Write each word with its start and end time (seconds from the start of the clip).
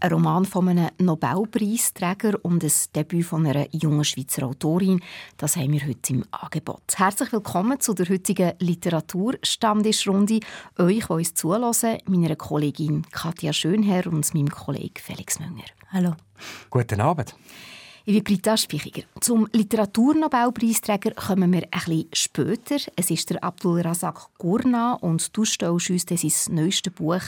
ein 0.00 0.12
Roman 0.12 0.44
von 0.44 0.68
einem 0.68 0.90
Nobelpreisträger 0.98 2.38
und 2.42 2.62
ein 2.62 2.72
Debüt 2.94 3.26
von 3.26 3.46
einer 3.46 3.66
jungen 3.72 4.04
Schweizer 4.04 4.44
Autorin. 4.44 5.00
Das 5.36 5.56
haben 5.56 5.72
wir 5.72 5.86
heute 5.86 6.12
im 6.12 6.24
Angebot. 6.30 6.82
Herzlich 6.96 7.32
willkommen 7.32 7.80
zu 7.80 7.94
der 7.94 8.08
heutigen 8.08 8.52
Literaturstammtischrunde. 8.58 10.40
Euch, 10.78 11.06
die 11.06 11.12
uns 11.12 11.34
zulassen, 11.34 11.98
meiner 12.06 12.36
Kollegin 12.36 13.02
Katja 13.10 13.52
Schönherr 13.52 14.06
und 14.06 14.32
meinem 14.34 14.50
Kollegen 14.50 14.94
Felix 15.02 15.40
Münger. 15.40 15.64
Hallo. 15.90 16.14
Guten 16.70 17.00
Abend. 17.00 17.34
Ich 18.04 18.14
bin 18.14 18.24
Britta 18.24 18.56
Spichiger. 18.56 19.02
Zum 19.20 19.48
Literaturnobelpreisträger 19.52 21.10
kommen 21.10 21.52
wir 21.52 21.64
ein 21.64 21.68
bisschen 21.70 22.08
später. 22.14 22.76
Es 22.96 23.10
ist 23.10 23.28
der 23.28 23.44
Abdul 23.44 23.82
Razak 23.82 24.28
Gurna 24.38 24.94
und 24.94 25.36
du 25.36 25.44
stellst 25.44 25.90
uns 25.90 26.06
sein 26.08 26.54
neuestes 26.54 26.94
Buch 26.94 27.20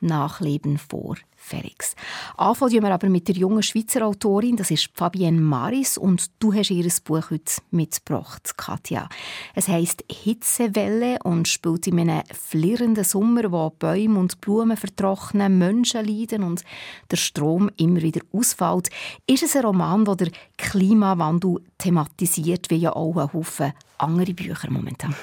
«Nachleben 0.00 0.76
vor». 0.76 1.16
Felix. 1.46 1.94
Anfangen 2.36 2.82
wir 2.82 2.92
aber 2.92 3.08
mit 3.08 3.28
der 3.28 3.36
jungen 3.36 3.62
Schweizer 3.62 4.04
Autorin, 4.04 4.56
das 4.56 4.72
ist 4.72 4.90
Fabienne 4.94 5.40
Maris 5.40 5.96
und 5.96 6.26
du 6.40 6.52
hast 6.52 6.72
ihr 6.72 6.90
Buch 7.04 7.30
heute 7.30 7.62
mitgebracht, 7.70 8.56
Katja. 8.56 9.08
Es 9.54 9.68
heißt 9.68 10.04
Hitzewelle 10.10 11.18
und 11.22 11.46
spielt 11.46 11.86
in 11.86 12.00
einem 12.00 12.24
flirrenden 12.32 13.04
Sommer, 13.04 13.52
wo 13.52 13.70
Bäume 13.70 14.18
und 14.18 14.40
Blumen 14.40 14.76
vertrocknen, 14.76 15.56
Menschen 15.56 16.04
leiden 16.04 16.42
und 16.42 16.64
der 17.12 17.16
Strom 17.16 17.70
immer 17.76 18.02
wieder 18.02 18.22
ausfällt. 18.32 18.90
Ist 19.28 19.44
es 19.44 19.54
ein 19.54 19.64
Roman, 19.64 20.04
der 20.04 20.16
der 20.16 20.30
Klimawandel 20.58 21.62
thematisiert, 21.78 22.70
wie 22.70 22.76
ja 22.76 22.92
auch 22.92 23.16
ein 23.16 23.32
Haufen 23.32 23.72
andere 23.98 24.34
Bücher 24.34 24.68
momentan? 24.68 25.14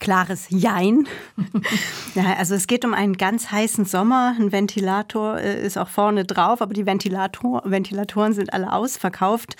Klares 0.00 0.46
Jein. 0.50 1.06
ja, 2.14 2.34
also 2.38 2.54
es 2.54 2.66
geht 2.66 2.84
um 2.84 2.94
einen 2.94 3.16
ganz 3.16 3.50
heißen 3.50 3.84
Sommer. 3.84 4.34
Ein 4.38 4.52
Ventilator 4.52 5.38
äh, 5.38 5.64
ist 5.64 5.78
auch 5.78 5.88
vorne 5.88 6.24
drauf, 6.24 6.62
aber 6.62 6.74
die 6.74 6.86
Ventilator 6.86 7.62
Ventilatoren 7.64 8.32
sind 8.32 8.52
alle 8.52 8.72
ausverkauft. 8.72 9.56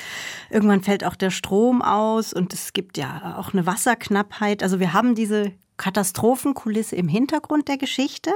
Irgendwann 0.50 0.82
fällt 0.82 1.04
auch 1.04 1.16
der 1.16 1.30
Strom 1.30 1.82
aus 1.82 2.32
und 2.32 2.52
es 2.52 2.72
gibt 2.72 2.98
ja 2.98 3.36
auch 3.38 3.52
eine 3.52 3.66
Wasserknappheit. 3.66 4.62
Also 4.62 4.80
wir 4.80 4.92
haben 4.92 5.14
diese 5.14 5.52
Katastrophenkulisse 5.76 6.96
im 6.96 7.08
Hintergrund 7.08 7.68
der 7.68 7.76
Geschichte. 7.76 8.30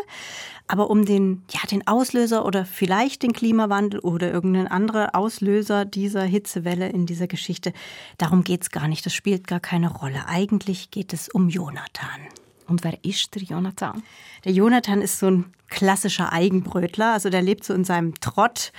Aber 0.66 0.88
um 0.88 1.05
den, 1.05 1.42
ja, 1.50 1.60
den 1.70 1.86
Auslöser 1.86 2.46
oder 2.46 2.64
vielleicht 2.64 3.22
den 3.22 3.33
Klimawandel 3.33 4.00
oder 4.00 4.30
irgendeinen 4.30 4.69
anderen 4.69 5.10
Auslöser 5.10 5.84
dieser 5.84 6.22
Hitzewelle 6.22 6.88
in 6.88 7.06
dieser 7.06 7.27
Geschichte, 7.27 7.72
darum 8.18 8.44
geht 8.44 8.62
es 8.62 8.70
gar 8.70 8.86
nicht. 8.86 9.05
Das 9.05 9.14
spielt 9.14 9.46
gar 9.46 9.61
keine 9.61 9.91
Rolle. 9.91 10.27
Eigentlich 10.27 10.91
geht 10.91 11.12
es 11.12 11.28
um 11.28 11.48
Jonathan. 11.48 12.20
Und 12.70 12.84
wer 12.84 13.04
ist 13.04 13.34
der 13.34 13.42
Jonathan? 13.42 14.02
Der 14.44 14.52
Jonathan 14.52 15.02
ist 15.02 15.18
so 15.18 15.28
ein 15.28 15.52
klassischer 15.68 16.32
Eigenbrötler. 16.32 17.12
Also 17.12 17.28
der 17.28 17.42
lebt 17.42 17.64
so 17.64 17.74
in 17.74 17.84
seinem 17.84 18.14
Trott, 18.20 18.72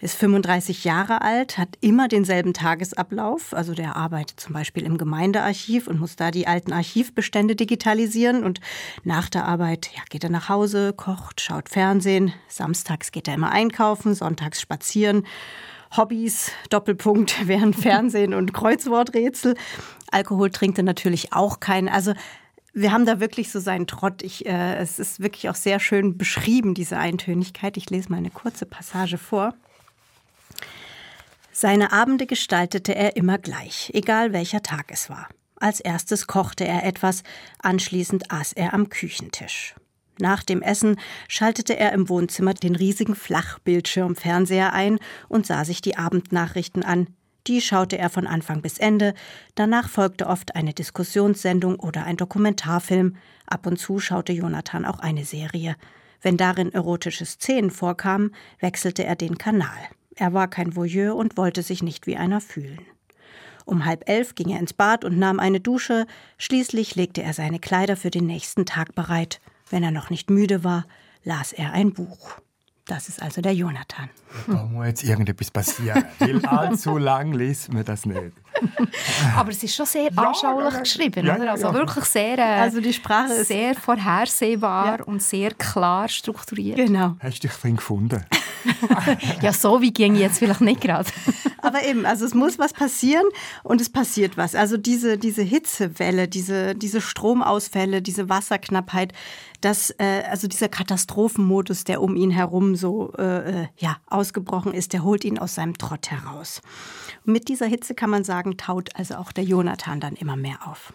ist 0.00 0.16
35 0.16 0.84
Jahre 0.84 1.20
alt, 1.20 1.58
hat 1.58 1.76
immer 1.82 2.08
denselben 2.08 2.54
Tagesablauf. 2.54 3.52
Also 3.52 3.74
der 3.74 3.96
arbeitet 3.96 4.40
zum 4.40 4.54
Beispiel 4.54 4.84
im 4.84 4.96
Gemeindearchiv 4.96 5.88
und 5.88 6.00
muss 6.00 6.16
da 6.16 6.30
die 6.30 6.46
alten 6.46 6.72
Archivbestände 6.72 7.54
digitalisieren. 7.54 8.44
Und 8.44 8.60
nach 9.04 9.28
der 9.28 9.44
Arbeit 9.44 9.90
ja, 9.94 10.02
geht 10.08 10.24
er 10.24 10.30
nach 10.30 10.48
Hause, 10.48 10.94
kocht, 10.94 11.42
schaut 11.42 11.68
Fernsehen. 11.68 12.32
Samstags 12.48 13.12
geht 13.12 13.28
er 13.28 13.34
immer 13.34 13.52
einkaufen, 13.52 14.14
sonntags 14.14 14.58
spazieren. 14.58 15.26
Hobbys, 15.94 16.50
Doppelpunkt, 16.70 17.36
während 17.46 17.76
Fernsehen 17.76 18.32
und 18.32 18.54
Kreuzworträtsel. 18.54 19.54
Alkohol 20.10 20.50
trinkt 20.50 20.78
er 20.78 20.84
natürlich 20.84 21.34
auch 21.34 21.60
keinen. 21.60 21.88
Also 21.88 22.14
wir 22.74 22.92
haben 22.92 23.06
da 23.06 23.20
wirklich 23.20 23.50
so 23.50 23.60
seinen 23.60 23.86
Trott. 23.86 24.22
Ich, 24.22 24.46
äh, 24.46 24.76
es 24.76 24.98
ist 24.98 25.20
wirklich 25.20 25.48
auch 25.48 25.54
sehr 25.54 25.78
schön 25.78 26.18
beschrieben, 26.18 26.74
diese 26.74 26.98
Eintönigkeit. 26.98 27.76
Ich 27.76 27.88
lese 27.88 28.10
mal 28.10 28.18
eine 28.18 28.30
kurze 28.30 28.66
Passage 28.66 29.16
vor. 29.16 29.54
Seine 31.52 31.92
Abende 31.92 32.26
gestaltete 32.26 32.94
er 32.96 33.16
immer 33.16 33.38
gleich, 33.38 33.92
egal 33.94 34.32
welcher 34.32 34.60
Tag 34.62 34.86
es 34.90 35.08
war. 35.08 35.28
Als 35.56 35.78
erstes 35.78 36.26
kochte 36.26 36.66
er 36.66 36.84
etwas, 36.84 37.22
anschließend 37.60 38.32
aß 38.32 38.52
er 38.54 38.74
am 38.74 38.88
Küchentisch. 38.88 39.76
Nach 40.18 40.42
dem 40.42 40.62
Essen 40.62 40.96
schaltete 41.28 41.76
er 41.76 41.92
im 41.92 42.08
Wohnzimmer 42.08 42.54
den 42.54 42.74
riesigen 42.74 43.14
Flachbildschirmfernseher 43.14 44.72
ein 44.72 44.98
und 45.28 45.46
sah 45.46 45.64
sich 45.64 45.80
die 45.80 45.96
Abendnachrichten 45.96 46.82
an, 46.82 47.06
die 47.46 47.60
schaute 47.60 47.98
er 47.98 48.10
von 48.10 48.26
Anfang 48.26 48.62
bis 48.62 48.78
Ende, 48.78 49.14
danach 49.54 49.88
folgte 49.88 50.26
oft 50.26 50.56
eine 50.56 50.72
Diskussionssendung 50.72 51.78
oder 51.78 52.04
ein 52.04 52.16
Dokumentarfilm, 52.16 53.16
ab 53.46 53.66
und 53.66 53.78
zu 53.78 53.98
schaute 53.98 54.32
Jonathan 54.32 54.84
auch 54.84 55.00
eine 55.00 55.24
Serie. 55.24 55.76
Wenn 56.22 56.36
darin 56.36 56.72
erotische 56.72 57.26
Szenen 57.26 57.70
vorkamen, 57.70 58.34
wechselte 58.60 59.04
er 59.04 59.16
den 59.16 59.36
Kanal. 59.36 59.78
Er 60.16 60.32
war 60.32 60.48
kein 60.48 60.74
Voyeur 60.74 61.16
und 61.16 61.36
wollte 61.36 61.62
sich 61.62 61.82
nicht 61.82 62.06
wie 62.06 62.16
einer 62.16 62.40
fühlen. 62.40 62.80
Um 63.66 63.84
halb 63.84 64.08
elf 64.08 64.34
ging 64.34 64.50
er 64.50 64.60
ins 64.60 64.72
Bad 64.72 65.04
und 65.04 65.18
nahm 65.18 65.40
eine 65.40 65.60
Dusche, 65.60 66.06
schließlich 66.38 66.94
legte 66.94 67.22
er 67.22 67.32
seine 67.32 67.58
Kleider 67.58 67.96
für 67.96 68.10
den 68.10 68.26
nächsten 68.26 68.66
Tag 68.66 68.94
bereit. 68.94 69.40
Wenn 69.70 69.82
er 69.82 69.90
noch 69.90 70.10
nicht 70.10 70.30
müde 70.30 70.64
war, 70.64 70.86
las 71.24 71.52
er 71.52 71.72
ein 71.72 71.92
Buch. 71.92 72.38
Das 72.86 73.08
ist 73.08 73.22
also 73.22 73.40
der 73.40 73.54
Jonathan. 73.54 74.10
Da 74.46 74.64
muss 74.64 74.86
jetzt 74.86 75.04
irgendetwas 75.04 75.50
passieren. 75.50 76.04
Weil 76.18 76.44
allzu 76.46 76.98
lang 76.98 77.32
liest 77.32 77.72
man 77.72 77.84
das 77.84 78.04
nicht. 78.04 78.32
Aber 79.36 79.50
es 79.50 79.62
ist 79.62 79.74
schon 79.74 79.86
sehr 79.86 80.10
ja, 80.12 80.22
anschaulich 80.22 80.78
geschrieben, 80.80 81.26
ja, 81.26 81.36
oder? 81.36 81.52
Also 81.52 81.68
ja. 81.68 81.74
wirklich 81.74 82.04
sehr, 82.04 82.38
äh, 82.38 82.60
also 82.60 82.80
die 82.80 82.92
Sprache 82.92 83.32
ist 83.32 83.48
sehr 83.48 83.74
vorhersehbar 83.74 85.06
und 85.06 85.22
sehr 85.22 85.52
klar 85.52 86.08
strukturiert. 86.08 86.76
Genau. 86.76 87.16
Hast 87.20 87.42
du 87.42 87.48
dich 87.48 87.56
drin 87.56 87.76
gefunden? 87.76 88.24
ja, 89.42 89.52
so 89.52 89.80
wie 89.80 89.92
ging 89.92 90.14
jetzt 90.14 90.38
vielleicht 90.38 90.60
nicht 90.60 90.80
gerade. 90.80 91.08
Aber 91.62 91.82
eben, 91.84 92.06
also 92.06 92.24
es 92.24 92.34
muss 92.34 92.58
was 92.58 92.72
passieren 92.72 93.24
und 93.62 93.80
es 93.80 93.90
passiert 93.90 94.36
was. 94.36 94.54
Also 94.54 94.76
diese, 94.76 95.18
diese 95.18 95.42
Hitzewelle, 95.42 96.28
diese, 96.28 96.74
diese 96.74 97.00
Stromausfälle, 97.00 98.02
diese 98.02 98.28
Wasserknappheit, 98.28 99.12
das, 99.64 99.90
äh, 99.98 100.22
also 100.30 100.46
dieser 100.46 100.68
Katastrophenmodus, 100.68 101.84
der 101.84 102.02
um 102.02 102.16
ihn 102.16 102.30
herum 102.30 102.76
so 102.76 103.12
äh, 103.16 103.62
äh, 103.62 103.66
ja, 103.78 103.96
ausgebrochen 104.06 104.74
ist, 104.74 104.92
der 104.92 105.04
holt 105.04 105.24
ihn 105.24 105.38
aus 105.38 105.54
seinem 105.54 105.78
Trott 105.78 106.10
heraus. 106.10 106.60
Und 107.24 107.32
mit 107.32 107.48
dieser 107.48 107.66
Hitze 107.66 107.94
kann 107.94 108.10
man 108.10 108.24
sagen, 108.24 108.43
taut 108.52 108.94
also 108.96 109.16
auch 109.16 109.32
der 109.32 109.44
Jonathan 109.44 110.00
dann 110.00 110.14
immer 110.14 110.36
mehr 110.36 110.66
auf. 110.66 110.92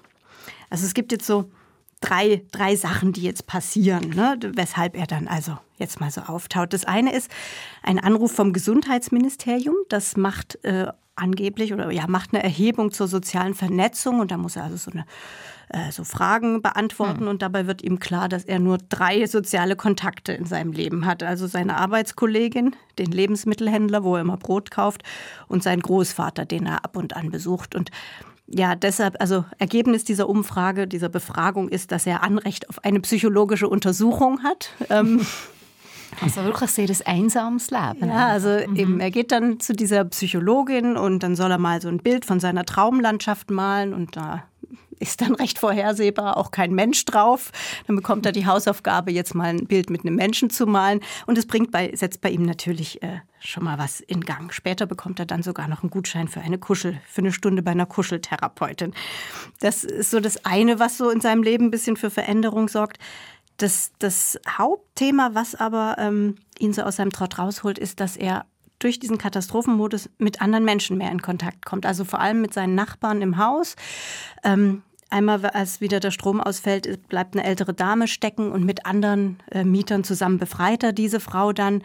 Also 0.70 0.86
es 0.86 0.94
gibt 0.94 1.12
jetzt 1.12 1.26
so 1.26 1.50
drei, 2.02 2.44
drei 2.52 2.76
Sachen, 2.76 3.14
die 3.14 3.24
jetzt 3.24 3.46
passieren, 3.48 4.10
ne? 4.10 4.38
weshalb 4.56 4.96
er 4.96 5.08
dann 5.08 5.28
also 5.28 5.58
jetzt 5.78 6.00
mal 6.00 6.12
so 6.12 6.22
auftaut. 6.22 6.74
Das 6.74 6.86
eine 6.86 7.14
ist 7.14 7.30
ein 7.84 8.00
Anruf 8.00 8.32
vom 8.32 8.54
Gesundheitsministerium. 8.54 9.76
Das 9.90 10.18
macht 10.18 10.64
äh, 10.64 10.88
angeblich 11.16 11.74
oder 11.74 11.92
ja 11.92 12.08
macht 12.08 12.34
eine 12.34 12.44
Erhebung 12.44 12.92
zur 12.92 13.08
sozialen 13.08 13.54
Vernetzung 13.54 14.20
und 14.20 14.32
da 14.32 14.38
muss 14.38 14.56
er 14.56 14.64
also 14.64 14.78
so 14.78 14.92
eine 14.92 15.06
äh, 15.70 15.92
so 15.92 16.04
Fragen 16.04 16.62
beantworten 16.62 17.22
hm. 17.22 17.28
und 17.28 17.42
dabei 17.42 17.68
wird 17.68 17.84
ihm 17.84 18.00
klar, 18.00 18.30
dass 18.30 18.44
er 18.44 18.60
nur 18.60 18.78
drei 18.78 19.26
soziale 19.28 19.76
Kontakte 19.76 20.34
in 20.34 20.46
seinem 20.46 20.72
Leben 20.72 21.06
hat. 21.06 21.22
Also 21.22 21.48
seine 21.48 21.78
Arbeitskollegin, 21.78 22.76
den 22.98 23.12
Lebensmittelhändler, 23.12 24.04
wo 24.04 24.16
er 24.16 24.22
immer 24.22 24.38
Brot 24.38 24.72
kauft 24.72 25.04
und 25.48 25.62
seinen 25.62 25.82
Großvater, 25.82 26.46
den 26.46 26.66
er 26.66 26.84
ab 26.86 26.98
und 26.98 27.16
an 27.16 27.30
besucht 27.30 27.76
und 27.76 27.92
ja, 28.52 28.76
deshalb, 28.76 29.16
also 29.20 29.46
Ergebnis 29.58 30.04
dieser 30.04 30.28
Umfrage, 30.28 30.88
dieser 30.88 31.10
Befragung 31.10 31.70
ist, 31.70 31.92
dass 31.92 32.06
er 32.08 32.24
Anrecht 32.24 32.70
auf 32.70 32.84
eine 32.84 33.00
psychologische 33.00 33.68
Untersuchung 33.68 34.44
hat. 34.44 34.72
Ähm, 34.92 35.22
also 36.22 36.44
wirklich 36.44 36.72
sehr 36.72 36.88
das 36.88 37.04
einsames 37.04 37.70
Leben. 37.70 38.08
Ja, 38.08 38.28
also 38.28 38.50
mhm. 38.50 38.76
eben, 38.76 39.00
er 39.00 39.12
geht 39.12 39.32
dann 39.32 39.60
zu 39.60 39.74
dieser 39.74 40.04
Psychologin 40.06 40.98
und 40.98 41.22
dann 41.22 41.36
soll 41.36 41.52
er 41.52 41.60
mal 41.60 41.80
so 41.80 41.88
ein 41.90 42.00
Bild 42.00 42.26
von 42.26 42.40
seiner 42.40 42.66
Traumlandschaft 42.66 43.52
malen 43.52 43.94
und 43.94 44.16
da 44.16 44.44
ist 45.00 45.22
dann 45.22 45.36
recht 45.36 45.60
vorhersehbar 45.60 46.38
auch 46.38 46.52
kein 46.52 46.74
Mensch 46.74 47.06
drauf. 47.06 47.52
Dann 47.88 47.96
bekommt 47.96 48.26
er 48.26 48.32
die 48.32 48.46
Hausaufgabe, 48.46 49.12
jetzt 49.12 49.36
mal 49.36 49.50
ein 49.50 49.66
Bild 49.68 49.90
mit 49.90 50.02
einem 50.02 50.16
Menschen 50.16 50.50
zu 50.50 50.68
malen. 50.68 51.00
Und 51.26 51.38
es 51.38 51.48
bringt 51.48 51.72
bei, 51.72 51.92
setzt 51.96 52.22
bei 52.22 52.30
ihm 52.30 52.44
natürlich 52.44 53.02
äh, 53.02 53.20
schon 53.40 53.64
mal 53.64 53.78
was 53.78 54.00
in 54.02 54.22
Gang. 54.22 54.54
Später 54.54 54.86
bekommt 54.86 55.20
er 55.20 55.26
dann 55.26 55.44
sogar 55.44 55.68
noch 55.68 55.84
einen 55.84 55.90
Gutschein 55.90 56.28
für 56.28 56.42
eine 56.42 56.58
Kuschel, 56.58 57.00
für 57.08 57.22
eine 57.22 57.32
Stunde 57.32 57.62
bei 57.62 57.72
einer 57.72 57.86
Kuscheltherapeutin. 57.86 58.94
Das 59.60 59.84
ist 59.84 60.12
so 60.12 60.20
das 60.20 60.46
eine, 60.46 60.80
was 60.80 60.98
so 60.98 61.10
in 61.10 61.22
seinem 61.22 61.44
Leben 61.44 61.66
ein 61.66 61.72
bisschen 61.72 61.96
für 61.96 62.10
Veränderung 62.10 62.68
sorgt. 62.68 63.00
Das, 63.58 63.92
das 64.00 64.40
Hauptthema, 64.48 65.32
was 65.34 65.56
aber 65.56 65.96
ähm, 66.00 66.36
ihn 66.60 66.74
so 66.74 66.84
aus 66.84 66.96
seinem 66.96 67.12
Trott 67.12 67.40
rausholt, 67.40 67.78
ist, 67.78 68.00
dass 68.00 68.16
er 68.16 68.46
durch 68.80 69.00
diesen 69.00 69.18
Katastrophenmodus 69.18 70.10
mit 70.18 70.42
anderen 70.42 70.64
Menschen 70.64 70.98
mehr 70.98 71.12
in 71.12 71.22
Kontakt 71.22 71.66
kommt. 71.66 71.86
Also 71.86 72.06
vor 72.06 72.20
allem 72.20 72.42
mit 72.42 72.54
seinen 72.54 72.76
Nachbarn 72.76 73.22
im 73.22 73.38
Haus. 73.38 73.76
Ähm, 74.44 74.84
Einmal, 75.12 75.44
als 75.48 75.82
wieder 75.82 76.00
der 76.00 76.12
Strom 76.12 76.40
ausfällt, 76.40 77.08
bleibt 77.10 77.36
eine 77.36 77.44
ältere 77.44 77.74
Dame 77.74 78.08
stecken 78.08 78.52
und 78.52 78.64
mit 78.64 78.86
anderen 78.86 79.40
äh, 79.52 79.64
Mietern 79.64 80.04
zusammen 80.04 80.38
befreit 80.38 80.84
er 80.84 80.94
diese 80.94 81.20
Frau 81.20 81.52
dann. 81.52 81.84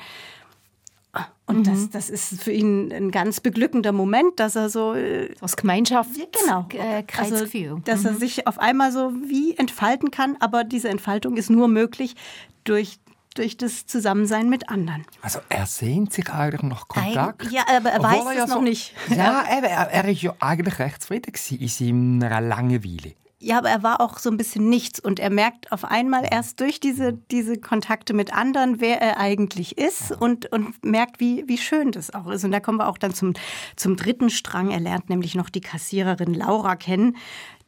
Und 1.46 1.58
mhm. 1.58 1.64
das, 1.64 1.90
das 1.90 2.10
ist 2.10 2.42
für 2.42 2.52
ihn 2.52 2.92
ein 2.92 3.10
ganz 3.10 3.40
beglückender 3.40 3.92
Moment, 3.92 4.40
dass 4.40 4.56
er 4.56 4.68
so. 4.68 4.94
Äh, 4.94 5.30
das 5.40 5.56
Gemeinschaftsgefühl. 5.56 6.30
Genau. 6.42 6.66
Äh, 6.72 7.04
also, 7.16 7.80
dass 7.84 8.00
mhm. 8.00 8.06
er 8.06 8.14
sich 8.14 8.46
auf 8.46 8.58
einmal 8.58 8.92
so 8.92 9.12
wie 9.26 9.56
entfalten 9.56 10.10
kann, 10.10 10.36
aber 10.40 10.64
diese 10.64 10.88
Entfaltung 10.88 11.36
ist 11.36 11.50
nur 11.50 11.68
möglich 11.68 12.16
durch 12.64 12.98
durch 13.34 13.56
das 13.56 13.86
Zusammensein 13.86 14.48
mit 14.48 14.68
anderen. 14.68 15.04
Also 15.22 15.40
er 15.48 15.66
sehnt 15.66 16.12
sich 16.12 16.30
eigentlich 16.30 16.62
nach 16.62 16.88
Kontakt. 16.88 17.46
Ein, 17.46 17.52
ja, 17.52 17.62
aber 17.76 17.90
er 17.90 18.02
weiß 18.02 18.24
er 18.26 18.32
ja 18.32 18.44
es 18.44 18.50
noch 18.50 18.56
so, 18.56 18.62
nicht. 18.62 18.94
Ja, 19.08 19.44
eben, 19.56 19.64
er, 19.66 20.04
ist 20.04 20.22
ja 20.22 20.34
eigentlich 20.40 20.78
recht 20.78 21.02
zufrieden 21.02 21.32
in 21.58 22.20
seiner 22.20 22.40
Langeweile. 22.40 23.14
Ja, 23.44 23.58
aber 23.58 23.68
er 23.68 23.82
war 23.82 24.00
auch 24.00 24.18
so 24.18 24.30
ein 24.30 24.38
bisschen 24.38 24.70
nichts 24.70 24.98
und 24.98 25.20
er 25.20 25.28
merkt 25.28 25.70
auf 25.70 25.84
einmal 25.84 26.26
erst 26.30 26.60
durch 26.60 26.80
diese, 26.80 27.12
diese 27.12 27.58
Kontakte 27.58 28.14
mit 28.14 28.32
anderen, 28.32 28.80
wer 28.80 29.02
er 29.02 29.20
eigentlich 29.20 29.76
ist 29.76 30.12
und, 30.12 30.50
und 30.50 30.82
merkt, 30.82 31.20
wie, 31.20 31.44
wie 31.46 31.58
schön 31.58 31.92
das 31.92 32.14
auch 32.14 32.28
ist. 32.28 32.44
Und 32.44 32.52
da 32.52 32.60
kommen 32.60 32.78
wir 32.78 32.88
auch 32.88 32.96
dann 32.96 33.12
zum, 33.12 33.34
zum 33.76 33.96
dritten 33.96 34.30
Strang. 34.30 34.70
Er 34.70 34.80
lernt 34.80 35.10
nämlich 35.10 35.34
noch 35.34 35.50
die 35.50 35.60
Kassiererin 35.60 36.32
Laura 36.32 36.74
kennen. 36.74 37.18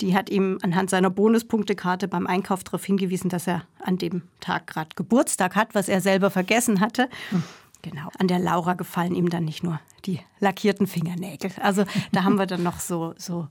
Die 0.01 0.17
hat 0.17 0.31
ihm 0.31 0.59
anhand 0.63 0.89
seiner 0.89 1.11
Bonuspunktekarte 1.11 2.09
beim 2.09 2.27
Einkauf 2.27 2.65
darauf 2.65 2.83
hingewiesen, 2.83 3.29
dass 3.29 3.47
er 3.47 3.65
an 3.79 3.99
dem 3.99 4.23
Tag 4.41 4.69
gerade 4.69 4.97
Geburtstag 4.97 5.57
hat, 5.57 5.75
was 5.75 5.91
er 5.91 6.01
selber 6.01 6.31
vergessen 6.31 6.81
hatte. 6.81 7.11
Hm. 7.29 7.43
Genau. 7.83 8.09
An 8.19 8.29
der 8.29 8.39
Laura 8.39 8.73
gefallen 8.73 9.15
ihm 9.15 9.29
dann 9.29 9.45
nicht 9.45 9.63
nur 9.63 9.79
die 10.07 10.21
lackierten 10.41 10.87
Fingernägel. 10.87 11.51
Also 11.61 11.85
da 12.13 12.25
haben 12.25 12.37
wir 12.37 12.47
dann 12.47 12.63
noch 12.63 12.81
so, 12.81 13.13
so 13.19 13.49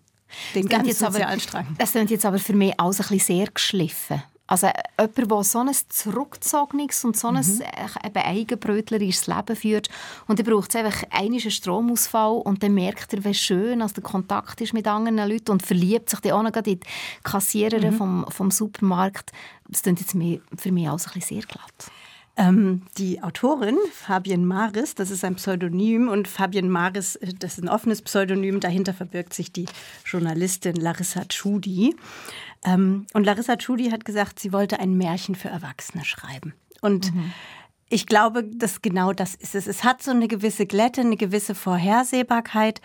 den 0.54 0.68
ganzen 0.68 0.94
sozialen 0.94 1.40
Strang. 1.40 1.76
Das 1.78 1.92
klingt 1.92 2.12
jetzt 2.12 2.26
aber 2.26 2.40
für 2.40 2.54
mich 2.54 2.80
alles 2.80 3.00
ein 3.02 3.08
bisschen 3.08 3.38
sehr 3.38 3.48
geschliffen. 3.48 4.24
Also 4.48 4.68
jemand, 5.00 5.32
der 5.32 5.44
so 5.44 5.60
ein 5.60 5.72
zurückgezogenes 5.90 7.04
und 7.04 7.18
so 7.18 7.30
ein 7.30 7.36
mhm. 7.36 7.64
eben 8.06 8.24
eigenbrötlerisches 8.24 9.26
Leben 9.26 9.56
führt 9.56 9.90
und 10.28 10.38
dann 10.38 10.46
braucht 10.46 10.70
es 10.70 10.76
einfach 10.76 11.04
einen 11.10 11.40
Stromausfall 11.40 12.42
und 12.44 12.62
dann 12.62 12.76
merkt 12.76 13.12
er, 13.14 13.26
wie 13.26 13.34
schön 13.34 13.82
als 13.82 13.94
der 13.94 14.04
Kontakt 14.04 14.62
ist 14.62 14.74
mit 14.74 14.88
anderen 14.88 15.18
Leuten 15.28 15.52
und 15.52 15.66
verliebt 15.66 16.12
sich 16.12 16.20
dann 16.20 16.34
auch 16.34 16.44
noch 16.44 16.54
in 16.54 16.64
die 16.64 16.80
Kassiererin 17.24 17.94
mhm. 17.94 17.98
vom, 17.98 18.26
vom 18.30 18.52
Supermarkt. 18.52 19.32
Das 19.68 19.82
klingt 19.82 20.00
jetzt 20.00 20.12
für 20.12 20.72
mich 20.72 20.90
alles 20.90 21.08
ein 21.08 21.14
bisschen 21.14 21.42
sehr 21.42 21.48
glatt. 21.48 21.92
Ähm, 22.38 22.82
die 22.98 23.24
Autorin 23.24 23.78
Fabienne 23.94 24.46
Maris, 24.46 24.94
das 24.94 25.10
ist 25.10 25.24
ein 25.24 25.36
Pseudonym 25.36 26.10
und 26.10 26.28
Fabienne 26.28 26.70
Maris, 26.70 27.16
äh, 27.16 27.34
das 27.34 27.58
ist 27.58 27.64
ein 27.64 27.70
offenes 27.70 28.02
Pseudonym, 28.02 28.60
dahinter 28.60 28.94
verbirgt 28.94 29.34
sich 29.34 29.54
die 29.54 29.68
Journalistin 30.06 30.76
Larissa 30.76 31.24
Tschudi. 31.26 31.96
Ähm, 32.66 33.08
und 33.14 33.24
Larissa 33.26 33.56
Tschudi 33.56 33.90
hat 33.90 34.04
gesagt, 34.04 34.40
sie 34.40 34.52
wollte 34.52 34.80
ein 34.80 34.98
Märchen 34.98 35.36
für 35.36 35.48
Erwachsene 35.48 36.04
schreiben. 36.04 36.54
Und 36.82 37.14
mhm. 37.14 37.32
ich 37.88 38.06
glaube, 38.06 38.44
dass 38.44 38.82
genau 38.82 39.14
das 39.14 39.36
ist 39.36 39.56
es. 39.56 39.66
Es 39.66 39.86
hat 39.86 40.04
so 40.04 40.12
eine 40.12 40.28
gewisse 40.28 40.66
Glätte, 40.66 41.02
eine 41.02 41.18
gewisse 41.18 41.56
Vorhersehbarkeit. 41.56 42.82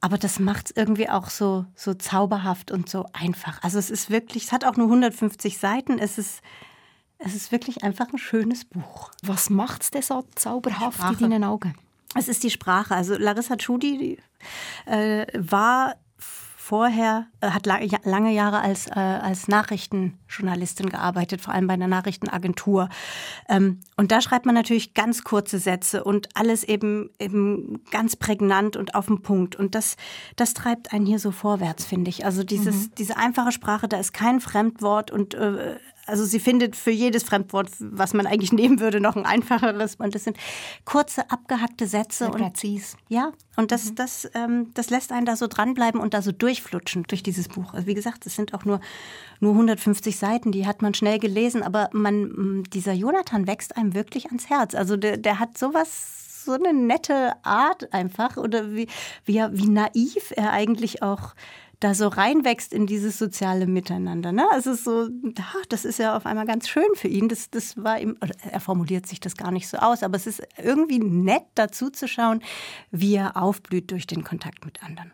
Aber 0.00 0.18
das 0.18 0.38
macht 0.38 0.66
es 0.66 0.76
irgendwie 0.76 1.08
auch 1.08 1.30
so, 1.30 1.64
so 1.74 1.94
zauberhaft 1.94 2.70
und 2.70 2.88
so 2.88 3.06
einfach. 3.12 3.60
Also 3.62 3.78
es 3.78 3.90
ist 3.90 4.10
wirklich, 4.10 4.44
es 4.44 4.52
hat 4.52 4.64
auch 4.64 4.76
nur 4.76 4.86
150 4.86 5.58
Seiten. 5.58 5.98
Es 5.98 6.18
ist 6.18 6.42
es 7.24 7.34
ist 7.34 7.52
wirklich 7.52 7.82
einfach 7.82 8.12
ein 8.12 8.18
schönes 8.18 8.64
Buch. 8.64 9.10
Was 9.22 9.50
macht 9.50 9.82
es 9.82 9.90
denn 9.90 10.02
so 10.02 10.24
zauberhaft 10.34 11.20
in 11.20 11.30
deinen 11.30 11.44
Augen? 11.44 11.74
Es 12.14 12.28
ist 12.28 12.44
die 12.44 12.50
Sprache. 12.50 12.94
Also 12.94 13.16
Larissa 13.16 13.56
Tschudi 13.56 14.18
äh, 14.86 15.26
war 15.34 15.96
vorher, 16.56 17.26
äh, 17.40 17.50
hat 17.50 17.66
lange 17.66 18.32
Jahre 18.32 18.60
als, 18.60 18.86
äh, 18.86 18.92
als 18.92 19.48
Nachrichtenjournalistin 19.48 20.88
gearbeitet, 20.88 21.40
vor 21.40 21.52
allem 21.52 21.66
bei 21.66 21.74
einer 21.74 21.88
Nachrichtenagentur. 21.88 22.88
Ähm, 23.48 23.80
und 23.96 24.12
da 24.12 24.20
schreibt 24.20 24.46
man 24.46 24.54
natürlich 24.54 24.94
ganz 24.94 25.24
kurze 25.24 25.58
Sätze 25.58 26.04
und 26.04 26.28
alles 26.34 26.64
eben, 26.64 27.10
eben 27.18 27.82
ganz 27.90 28.16
prägnant 28.16 28.76
und 28.76 28.94
auf 28.94 29.06
den 29.06 29.20
Punkt. 29.20 29.56
Und 29.56 29.74
das, 29.74 29.96
das 30.36 30.54
treibt 30.54 30.92
einen 30.92 31.04
hier 31.04 31.18
so 31.18 31.32
vorwärts, 31.32 31.84
finde 31.84 32.08
ich. 32.10 32.24
Also 32.24 32.44
dieses, 32.44 32.86
mhm. 32.86 32.92
diese 32.96 33.16
einfache 33.16 33.52
Sprache, 33.52 33.88
da 33.88 33.98
ist 33.98 34.14
kein 34.14 34.40
Fremdwort 34.40 35.10
und 35.10 35.34
äh, 35.34 35.76
also 36.06 36.24
sie 36.24 36.40
findet 36.40 36.76
für 36.76 36.90
jedes 36.90 37.22
Fremdwort, 37.22 37.68
was 37.78 38.14
man 38.14 38.26
eigentlich 38.26 38.52
nehmen 38.54 38.80
würde, 38.80 39.00
noch 39.00 39.16
ein 39.16 39.26
einfacheres. 39.26 39.96
Und 39.96 40.14
das 40.14 40.24
sind 40.24 40.36
kurze, 40.84 41.30
abgehackte 41.30 41.86
Sätze. 41.86 42.26
und 42.26 42.36
präzis. 42.36 42.96
Ja, 43.08 43.32
und 43.56 43.72
das, 43.72 43.90
mhm. 43.90 43.94
das, 43.94 44.30
ähm, 44.34 44.70
das 44.74 44.90
lässt 44.90 45.12
einen 45.12 45.26
da 45.26 45.36
so 45.36 45.46
dranbleiben 45.46 46.00
und 46.00 46.14
da 46.14 46.22
so 46.22 46.32
durchflutschen 46.32 47.04
durch 47.04 47.22
dieses 47.22 47.48
Buch. 47.48 47.74
Also 47.74 47.86
wie 47.86 47.94
gesagt, 47.94 48.26
es 48.26 48.36
sind 48.36 48.54
auch 48.54 48.64
nur, 48.64 48.80
nur 49.40 49.52
150 49.52 50.16
Seiten, 50.16 50.52
die 50.52 50.66
hat 50.66 50.82
man 50.82 50.94
schnell 50.94 51.18
gelesen, 51.18 51.62
aber 51.62 51.88
man, 51.92 52.64
dieser 52.72 52.92
Jonathan 52.92 53.46
wächst 53.46 53.76
einem 53.76 53.94
wirklich 53.94 54.26
ans 54.26 54.50
Herz. 54.50 54.74
Also 54.74 54.96
der, 54.96 55.16
der 55.16 55.38
hat 55.38 55.56
sowas 55.56 56.24
so 56.44 56.52
eine 56.52 56.74
nette 56.74 57.32
Art 57.42 57.92
einfach 57.92 58.36
oder 58.36 58.72
wie, 58.74 58.86
wie, 59.24 59.42
wie 59.52 59.68
naiv 59.68 60.32
er 60.36 60.52
eigentlich 60.52 61.02
auch 61.02 61.34
da 61.84 61.94
so 61.94 62.08
reinwächst 62.08 62.72
in 62.72 62.86
dieses 62.86 63.18
soziale 63.18 63.66
Miteinander. 63.66 64.32
Ne? 64.32 64.46
Also 64.50 64.74
so, 64.74 65.10
das 65.68 65.84
ist 65.84 65.98
ja 65.98 66.16
auf 66.16 66.24
einmal 66.24 66.46
ganz 66.46 66.66
schön 66.66 66.88
für 66.94 67.08
ihn. 67.08 67.28
Das, 67.28 67.50
das 67.50 67.76
war 67.76 68.00
ihm, 68.00 68.16
er 68.50 68.60
formuliert 68.60 69.06
sich 69.06 69.20
das 69.20 69.36
gar 69.36 69.50
nicht 69.50 69.68
so 69.68 69.76
aus, 69.76 70.02
aber 70.02 70.16
es 70.16 70.26
ist 70.26 70.42
irgendwie 70.56 70.98
nett 70.98 71.44
dazu 71.54 71.90
zu 71.90 72.08
schauen, 72.08 72.42
wie 72.90 73.16
er 73.16 73.36
aufblüht 73.36 73.90
durch 73.90 74.06
den 74.06 74.24
Kontakt 74.24 74.64
mit 74.64 74.82
anderen. 74.82 75.12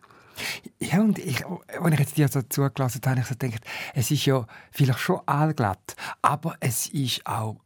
Ja, 0.78 1.00
und 1.00 1.18
ich, 1.18 1.42
wenn 1.80 1.92
ich 1.92 1.98
jetzt 1.98 2.16
dir 2.16 2.28
so 2.28 2.40
zugelassen 2.42 3.00
habe, 3.04 3.10
habe 3.16 3.20
ich 3.20 3.26
so 3.26 3.34
gedacht, 3.34 3.64
es 3.94 4.12
ist 4.12 4.24
ja 4.26 4.46
vielleicht 4.70 5.00
schon 5.00 5.20
allglatt, 5.26 5.96
aber 6.22 6.54
es 6.60 6.86
ist 6.86 7.26
auch 7.26 7.56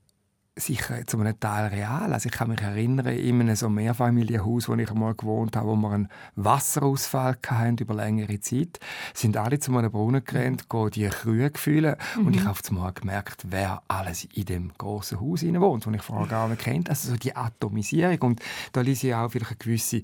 sicher 0.56 1.04
zu 1.06 1.18
einem 1.18 1.38
Teil 1.40 1.66
real. 1.68 2.12
Also 2.12 2.28
ich 2.28 2.32
kann 2.32 2.48
mich 2.48 2.60
erinnern, 2.60 3.06
in 3.06 3.40
einem 3.40 3.56
so 3.56 3.68
Mehrfamilienhaus, 3.68 4.68
wo 4.68 4.74
ich 4.74 4.90
einmal 4.90 5.14
gewohnt 5.14 5.56
habe, 5.56 5.68
wo 5.68 5.76
wir 5.76 5.90
einen 5.90 6.08
Wasserausfall 6.36 7.36
hatten 7.46 7.78
über 7.78 7.94
längere 7.94 8.38
Zeit, 8.40 8.78
sind 9.14 9.36
alle 9.36 9.58
zu 9.58 9.76
einem 9.76 9.90
Brunnen 9.90 10.24
gerannt, 10.24 10.64
mhm. 10.72 10.90
die 10.90 11.08
Kühe 11.08 11.50
gefühlt 11.50 11.98
mhm. 12.16 12.26
und 12.26 12.36
ich 12.36 12.44
habe 12.44 12.58
mal 12.70 12.92
gemerkt, 12.92 13.46
wer 13.48 13.82
alles 13.88 14.24
in 14.32 14.44
dem 14.44 14.72
großen 14.78 15.20
Haus 15.20 15.42
wohnt, 15.42 15.86
das 15.86 15.94
ich 15.94 16.02
vorher 16.02 16.28
gar 16.28 16.48
nicht 16.48 16.62
kennt. 16.62 16.88
Also 16.88 17.10
so 17.10 17.16
die 17.16 17.34
Atomisierung 17.34 18.18
und 18.20 18.40
da 18.72 18.80
lese 18.80 19.08
ich 19.08 19.14
auch 19.14 19.30
vielleicht 19.30 19.50
eine 19.50 19.58
gewisse 19.58 20.02